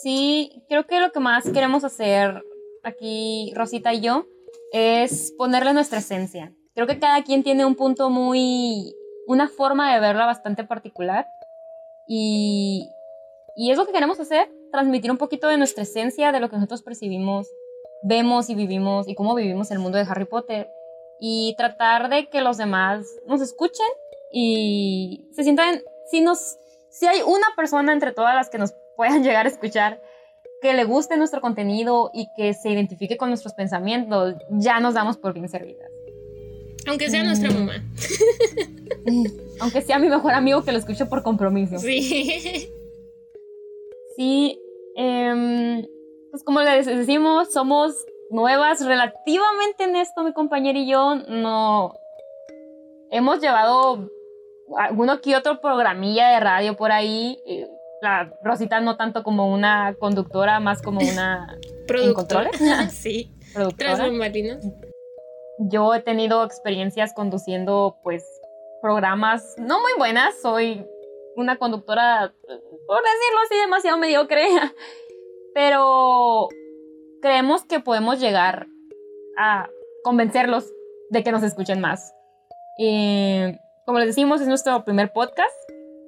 Sí, 0.04 0.63
creo 0.67 0.86
que 0.88 0.99
lo 0.99 1.12
que 1.12 1.19
más 1.19 1.47
queremos 1.49 1.84
hacer 1.84 2.43
aquí, 2.84 3.54
Rosita 3.56 3.93
y 3.93 4.02
yo, 4.02 4.26
es 4.73 5.34
ponerle 5.38 5.71
nuestra 5.73 5.99
esencia. 5.99 6.52
Creo 6.73 6.88
que 6.88 6.99
cada 6.99 7.23
quien 7.23 7.43
tiene 7.43 7.63
un 7.63 7.76
punto 7.76 8.10
muy, 8.10 8.95
una 9.28 9.47
forma 9.47 9.93
de 9.93 10.02
verla 10.02 10.26
bastante 10.26 10.63
particular. 10.63 11.26
Y, 12.08 12.89
y 13.56 13.72
es 13.72 13.78
lo 13.78 13.86
que 13.86 13.92
queremos 13.92 14.20
hacer, 14.20 14.50
transmitir 14.72 15.12
un 15.12 15.18
poquito 15.18 15.48
de 15.48 15.58
nuestra 15.58 15.84
esencia, 15.84 16.32
de 16.32 16.39
lo 16.39 16.50
que 16.50 16.56
nosotros 16.56 16.82
percibimos, 16.82 17.48
vemos 18.04 18.50
y 18.50 18.56
vivimos 18.56 19.08
y 19.08 19.16
cómo 19.16 19.36
vivimos 19.36 19.72
el 19.72 19.80
mundo 19.80 19.98
de 19.98 20.06
Harry 20.10 20.26
Potter. 20.26 20.70
Y 21.20 21.56
tratar 21.58 22.10
de 22.10 22.28
que 22.30 22.42
los 22.42 22.58
demás 22.58 23.06
nos 23.28 23.42
escuchen 23.42 23.86
y 24.32 25.30
se 25.34 25.44
sientan, 25.44 25.82
si 26.10 26.22
nos, 26.22 26.58
si 26.89 27.06
hay 27.06 27.22
una 27.22 27.48
persona 27.56 27.94
entre 27.94 28.12
todas 28.12 28.36
las 28.36 28.50
que 28.50 28.58
nos 28.58 28.74
puedan 28.98 29.24
llegar 29.24 29.46
a 29.46 29.50
escuchar 29.50 30.02
que 30.62 30.74
le 30.74 30.86
guste 30.86 31.18
nuestro 31.18 31.42
contenido 31.42 32.10
y 32.13 32.28
que 32.38 32.54
se 32.54 32.70
identifique 32.70 33.18
con 33.18 33.30
nuestros 33.30 33.54
pensamientos, 33.54 34.36
ya 34.50 34.80
nos 34.80 34.94
damos 34.94 35.18
por 35.18 35.34
bien 35.34 35.50
servidas. 35.50 35.89
Aunque 36.88 37.10
sea 37.10 37.24
nuestra 37.24 37.52
mm. 37.52 37.54
mamá. 37.54 37.74
Aunque 39.60 39.82
sea 39.82 40.00
mi 40.00 40.08
mejor 40.08 40.34
amigo 40.34 40.63
que 40.63 40.72
lo 40.72 40.78
escuche 40.78 41.06
por 41.06 41.22
compromiso. 41.22 41.78
Sí. 41.80 42.70
Sí, 44.15 44.60
em, 44.95 45.86
pues 46.32 46.43
como 46.43 46.62
les 46.62 46.86
decimos, 46.86 47.52
somos 47.52 48.06
nuevas 48.30 48.86
relativamente 48.86 49.84
en 49.84 49.95
esto, 49.95 50.23
mi 50.23 50.34
compañero 50.34 50.78
y 50.80 50.88
yo. 50.88 51.15
No 51.15 51.93
hemos 53.12 53.39
llevado 53.39 54.10
alguno 54.78 55.21
que 55.21 55.36
otro 55.36 55.62
programilla 55.62 56.30
de 56.30 56.39
radio 56.39 56.76
por 56.76 56.91
ahí. 56.91 57.39
La 58.02 58.34
Rosita 58.43 58.82
no 58.82 58.97
tanto 58.97 59.23
como 59.23 59.54
una 59.54 59.95
conductora, 59.99 60.60
más 60.60 60.82
como 60.82 60.99
una 61.13 61.58
productora. 61.88 62.49
sí. 62.89 63.32
Productora. 63.54 64.10
Yo 65.60 65.93
he 65.93 66.02
tenido 66.02 66.43
experiencias 66.43 67.13
conduciendo, 67.13 67.99
pues, 68.02 68.26
programas 68.82 69.56
no 69.60 69.80
muy 69.80 69.91
buenas. 69.97 70.34
Soy 70.41 70.86
una 71.36 71.58
conductora 71.58 72.34
por 72.88 73.02
decirlo 73.02 73.39
así, 73.46 73.56
demasiado 73.58 73.98
mediocre. 73.98 74.46
Pero 75.54 76.50
creemos 77.22 77.63
que 77.65 77.80
podemos 77.80 78.19
llegar 78.19 78.67
a 79.38 79.69
convencerlos 80.04 80.72
de 81.10 81.24
que 81.24 81.32
nos 81.32 81.43
escuchen 81.43 81.80
más. 81.80 82.13
como 83.86 84.00
les 84.00 84.08
decimos, 84.08 84.41
es 84.41 84.48
nuestro 84.48 84.84
primer 84.84 85.13
podcast, 85.13 85.56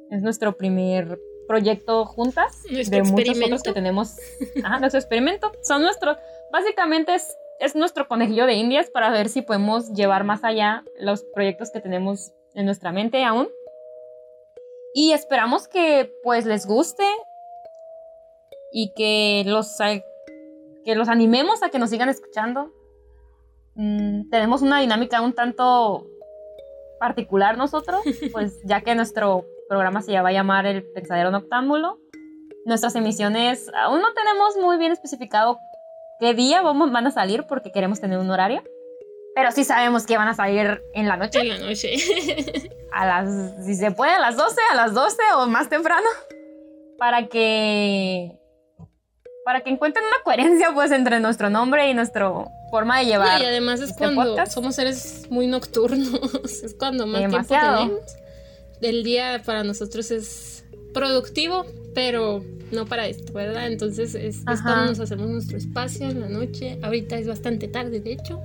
es 0.10 0.22
nuestro 0.22 0.58
primer 0.58 1.20
proyecto 1.48 2.06
juntas 2.06 2.64
nuestro 2.72 2.98
de 2.98 3.04
muchos 3.04 3.38
otros 3.38 3.64
que 3.64 3.74
tenemos. 3.74 4.18
Ajá, 4.64 4.80
nuestro 4.80 5.00
experimento. 5.00 5.52
Son 5.62 5.82
nuestros, 5.82 6.18
básicamente 6.52 7.14
es, 7.14 7.38
es 7.60 7.76
nuestro 7.76 8.08
conejillo 8.08 8.48
de 8.48 8.56
indias 8.56 8.90
para 8.90 9.12
ver 9.12 9.30
si 9.30 9.44
podemos 9.44 9.94
llevar 9.94 10.24
más 10.24 10.44
allá 10.44 10.84
los 11.00 11.24
proyectos 11.24 11.72
que 11.72 11.82
tenemos 11.82 12.32
en 12.56 12.66
nuestra 12.66 12.92
mente 12.92 13.24
aún. 13.24 13.48
Y 14.98 15.12
esperamos 15.12 15.68
que 15.68 16.10
pues 16.24 16.46
les 16.46 16.66
guste 16.66 17.04
y 18.72 18.94
que 18.96 19.44
los, 19.46 19.76
que 20.86 20.96
los 20.96 21.10
animemos 21.10 21.62
a 21.64 21.70
que 21.70 21.80
nos 21.80 21.90
sigan 21.90 22.08
escuchando. 22.08 22.72
Mm, 23.76 24.30
tenemos 24.30 24.62
una 24.62 24.80
dinámica 24.80 25.20
un 25.20 25.34
tanto 25.34 26.08
particular 26.98 27.58
nosotros, 27.58 28.04
pues 28.32 28.58
ya 28.64 28.80
que 28.80 28.96
nuestro 28.96 29.46
programa 29.68 30.02
se 30.02 30.18
va 30.22 30.30
a 30.30 30.32
llamar 30.32 30.66
El 30.66 30.86
Pensadero 30.94 31.30
Noctámbulo. 31.30 32.00
Nuestras 32.64 32.96
emisiones 32.96 33.70
aún 33.76 34.00
no 34.00 34.14
tenemos 34.14 34.56
muy 34.62 34.78
bien 34.78 34.94
especificado 34.94 35.60
qué 36.22 36.34
día 36.34 36.62
vamos, 36.62 36.94
van 36.94 37.08
a 37.08 37.12
salir 37.12 37.44
porque 37.50 37.74
queremos 37.74 38.00
tener 38.00 38.18
un 38.18 38.32
horario. 38.32 38.64
Pero 39.36 39.52
sí 39.52 39.66
sabemos 39.66 40.06
que 40.06 40.18
van 40.18 40.30
a 40.30 40.34
salir 40.34 40.82
en 40.94 41.08
la 41.10 41.18
noche. 41.18 41.42
En 41.42 41.50
la 41.50 41.58
noche. 41.60 41.98
a 42.94 43.06
las, 43.06 43.66
si 43.66 43.76
se 43.76 43.92
puede, 43.92 44.14
a 44.14 44.20
las 44.20 44.38
12, 44.38 44.56
a 44.72 44.76
las 44.76 44.94
12 44.94 45.18
o 45.38 45.48
más 45.48 45.68
temprano. 45.68 46.08
Para 46.98 47.28
que, 47.28 48.40
para 49.44 49.60
que 49.60 49.70
encuentren 49.70 50.06
una 50.06 50.24
coherencia 50.24 50.72
pues 50.74 50.92
entre 50.92 51.20
nuestro 51.20 51.50
nombre 51.50 51.90
y 51.90 51.94
nuestra 51.94 52.32
forma 52.72 53.00
de 53.00 53.06
llevar. 53.08 53.42
y 53.42 53.46
además 53.46 53.82
es 53.82 53.90
este 53.90 54.14
cuando 54.14 54.46
somos 54.46 54.76
seres 54.76 55.30
muy 55.30 55.48
nocturnos. 55.48 56.34
es 56.64 56.74
cuando 56.80 57.06
más 57.06 57.20
tiempo 57.20 57.44
tenemos. 57.46 58.00
El 58.82 59.04
día 59.04 59.42
para 59.46 59.66
nosotros 59.66 60.12
es 60.12 60.64
productivo, 60.94 61.66
pero 61.94 62.42
no 62.72 62.86
para 62.86 63.08
esto, 63.08 63.34
¿verdad? 63.34 63.68
Entonces 63.68 64.16
es, 64.16 64.38
es 64.38 64.62
cuando 64.62 64.86
nos 64.86 65.00
hacemos 65.02 65.28
nuestro 65.28 65.58
espacio 65.58 66.08
en 66.08 66.22
la 66.22 66.30
noche. 66.30 66.80
Ahorita 66.82 67.18
es 67.18 67.28
bastante 67.28 67.68
tarde, 67.68 68.00
de 68.00 68.14
hecho. 68.14 68.42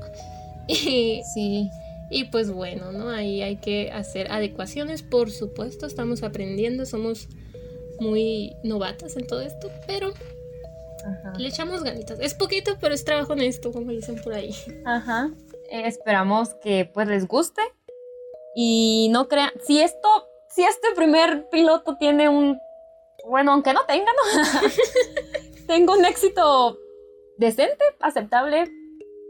Y, 0.71 1.23
sí. 1.35 1.71
Y 2.11 2.25
pues 2.25 2.51
bueno, 2.51 2.91
¿no? 2.93 3.09
Ahí 3.09 3.43
hay 3.43 3.57
que 3.57 3.91
hacer 3.93 4.31
adecuaciones, 4.33 5.03
por 5.03 5.31
supuesto, 5.31 5.87
estamos 5.87 6.23
aprendiendo, 6.23 6.85
somos 6.85 7.29
muy 8.01 8.57
novatas 8.65 9.17
en 9.17 9.27
todo 9.27 9.41
esto, 9.43 9.71
pero 9.87 10.13
le 11.39 11.49
echamos 11.49 11.83
ganitas. 11.83 12.19
Es 12.21 12.35
poquito, 12.35 12.77
pero 12.81 12.95
es 12.95 13.05
trabajo 13.05 13.33
honesto, 13.33 13.73
como 13.73 13.91
dicen 13.91 14.21
por 14.23 14.35
ahí. 14.35 14.55
Ajá. 14.85 15.31
Eh, 15.71 15.83
esperamos 15.87 16.55
que 16.55 16.91
pues 16.93 17.07
les 17.09 17.29
guste 17.29 17.63
y 18.57 19.09
no 19.13 19.29
crean, 19.29 19.53
si 19.65 19.81
esto, 19.81 20.09
si 20.49 20.65
este 20.65 20.89
primer 20.97 21.49
piloto 21.49 21.97
tiene 21.97 22.29
un, 22.29 22.59
bueno, 23.29 23.53
aunque 23.53 23.73
no 23.73 23.87
tenga, 23.87 24.11
¿no? 24.13 24.69
Tengo 25.67 25.95
un 25.95 26.05
éxito 26.05 26.79
decente, 27.39 27.85
aceptable, 28.01 28.69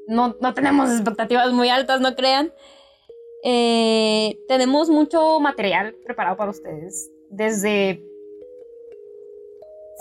no, 0.06 0.34
tenemos 0.54 0.90
expectativas 0.90 1.52
muy 1.52 1.68
altas, 1.68 2.00
no 2.00 2.14
crean. 2.14 2.52
Eh, 3.42 4.38
tenemos 4.48 4.88
mucho 4.90 5.40
material 5.40 5.94
preparado 6.04 6.36
para 6.36 6.50
ustedes. 6.50 7.10
Desde... 7.30 8.02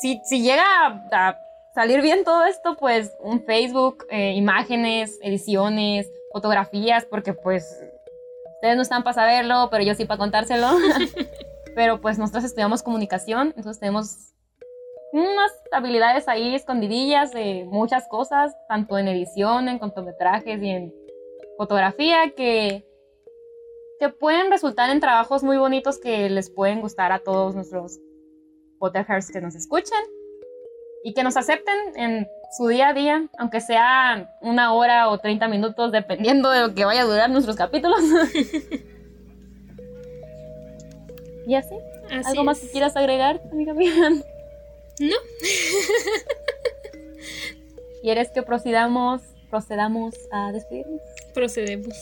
Si, 0.02 0.20
llega 0.42 0.64
a, 1.12 1.38
salir 1.76 2.02
bien 2.02 2.24
todo 2.24 2.46
esto, 2.46 2.78
pues 2.78 3.12
un 3.22 3.44
Facebook, 3.44 4.06
eh, 4.10 4.34
imágenes, 4.34 5.20
ediciones, 5.22 6.10
fotografías, 6.32 7.06
porque 7.06 7.34
pues 7.34 7.66
ustedes 8.56 8.76
no 8.76 8.82
están 8.82 9.04
para 9.04 9.14
saberlo, 9.14 9.68
pero 9.70 9.84
yo 9.84 9.94
sí 9.96 10.06
para 10.06 10.18
contárselo. 10.18 10.70
pero 11.76 12.02
pues 12.02 12.18
nosotros 12.18 12.44
estudiamos 12.44 12.84
comunicación, 12.84 13.54
entonces 13.56 13.80
tenemos 13.80 14.34
unas 15.12 15.52
habilidades 15.72 16.28
ahí 16.28 16.56
escondidillas 16.56 17.32
de 17.32 17.66
muchas 17.66 18.08
cosas, 18.08 18.56
tanto 18.68 18.98
en 18.98 19.08
edición, 19.08 19.68
en 19.68 19.80
cortometrajes 19.80 20.62
y 20.62 20.70
en 20.70 20.94
fotografía, 21.58 22.32
que, 22.36 22.86
que 24.00 24.10
pueden 24.10 24.52
resultar 24.52 24.90
en 24.90 25.00
trabajos 25.00 25.44
muy 25.44 25.58
bonitos 25.58 26.00
que 26.00 26.30
les 26.30 26.50
pueden 26.50 26.82
gustar 26.82 27.12
a 27.12 27.20
todos 27.20 27.56
nuestros 27.56 28.00
Potterheads 28.80 29.32
que 29.32 29.42
nos 29.42 29.56
escuchen 29.56 30.00
y 31.04 31.14
que 31.14 31.24
nos 31.24 31.38
acepten 31.38 31.76
en 31.96 32.28
su 32.58 32.68
día 32.68 32.90
a 32.90 32.94
día, 32.94 33.28
aunque 33.38 33.62
sea 33.62 34.36
una 34.42 34.74
hora 34.74 35.10
o 35.10 35.18
30 35.18 35.48
minutos, 35.48 35.92
dependiendo 35.92 36.50
de 36.50 36.62
lo 36.62 36.74
que 36.74 36.86
vaya 36.86 37.02
a 37.02 37.06
durar 37.06 37.30
nuestros 37.30 37.56
capítulos. 37.56 38.00
y 41.48 41.56
así. 41.56 41.76
¿Algo 42.26 42.44
más 42.44 42.60
que 42.60 42.70
quieras 42.70 42.98
agregar, 42.98 43.42
amiga 43.52 43.74
mía? 43.74 43.92
No. 45.00 45.16
¿Quieres 48.02 48.30
que 48.32 48.44
procedamos, 48.44 49.22
procedamos 49.50 50.16
a 50.32 50.52
despedirnos? 50.52 51.02
Procedemos. 51.34 51.96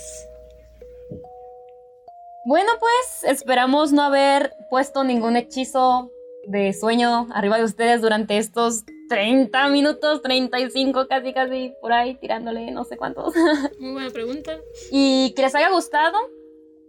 Bueno, 2.46 2.72
pues 2.80 3.24
esperamos 3.34 3.92
no 3.92 4.04
haber 4.04 4.54
puesto 4.70 5.04
ningún 5.04 5.36
hechizo 5.36 6.12
de 6.48 6.72
sueño 6.74 7.28
arriba 7.34 7.58
de 7.58 7.66
ustedes 7.66 8.02
durante 8.02 8.38
estos 8.38 8.84
30 9.10 9.68
minutos, 9.70 10.22
35 10.22 11.08
casi 11.08 11.34
casi 11.34 11.74
por 11.82 11.92
ahí 11.92 12.16
tirándole 12.16 12.72
no 12.72 12.84
sé 12.86 12.98
cuántos. 12.98 13.34
Muy 13.80 13.92
buena 13.92 14.10
pregunta. 14.12 14.60
Y 14.92 15.34
que 15.36 15.42
les 15.42 15.56
haya 15.56 15.70
gustado, 15.70 16.18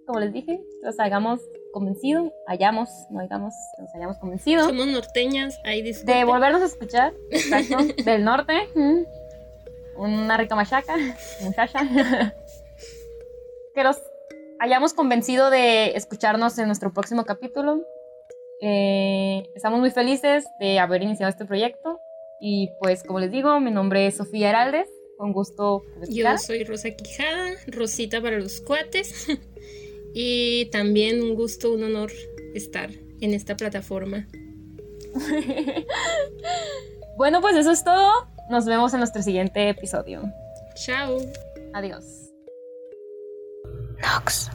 como 0.07 0.21
les 0.21 0.33
dije, 0.33 0.61
los 0.83 0.99
hagamos 1.01 1.41
convencido, 1.79 2.33
hayamos, 2.47 2.91
no 3.11 3.21
hayamos, 3.21 3.55
nos 3.79 3.95
hayamos 3.95 4.19
convencido. 4.19 4.65
Somos 4.65 4.89
norteñas, 4.89 5.61
ahí 5.65 5.83
De 5.83 6.25
volvernos 6.25 6.61
a 6.63 6.65
escuchar, 6.65 7.13
exacto, 7.31 7.77
del 8.05 8.25
norte. 8.25 8.53
Una 9.97 10.37
rica 10.37 10.57
machaca, 10.57 10.97
muchacha. 11.43 11.81
que 13.75 13.85
los 13.85 14.03
hayamos 14.59 14.93
convencido 14.93 15.51
de 15.51 15.93
escucharnos 15.97 16.59
en 16.59 16.67
nuestro 16.67 16.93
próximo 16.93 17.25
capítulo. 17.25 17.85
Eh, 18.61 19.49
estamos 19.55 19.79
muy 19.79 19.91
felices 19.91 20.47
de 20.59 20.81
haber 20.81 21.03
iniciado 21.03 21.31
este 21.31 21.45
proyecto. 21.45 22.01
Y 22.41 22.71
pues, 22.81 23.05
como 23.05 23.21
les 23.21 23.31
digo, 23.31 23.61
mi 23.61 23.71
nombre 23.71 24.07
es 24.07 24.17
Sofía 24.17 24.51
Heraldes. 24.51 24.89
Con 25.17 25.33
gusto. 25.33 25.83
Yo 26.09 26.39
soy 26.39 26.65
Rosa 26.65 26.91
Quijada, 26.91 27.51
Rosita 27.67 28.21
para 28.21 28.39
los 28.39 28.61
cuates. 28.61 29.27
y 30.15 30.67
también 30.67 31.23
un 31.23 31.35
gusto, 31.35 31.73
un 31.73 31.85
honor 31.85 32.13
estar 32.55 32.91
en 33.21 33.35
esta 33.35 33.57
plataforma. 33.57 34.27
bueno, 37.17 37.41
pues 37.41 37.57
eso 37.57 37.71
es 37.71 37.85
todo. 37.85 38.11
Nos 38.51 38.65
vemos 38.67 38.93
en 38.95 39.01
nuestro 39.01 39.23
siguiente 39.23 39.69
episodio. 39.69 40.23
Chao. 40.75 41.19
Adiós. 41.75 42.05
Nox. 44.01 44.51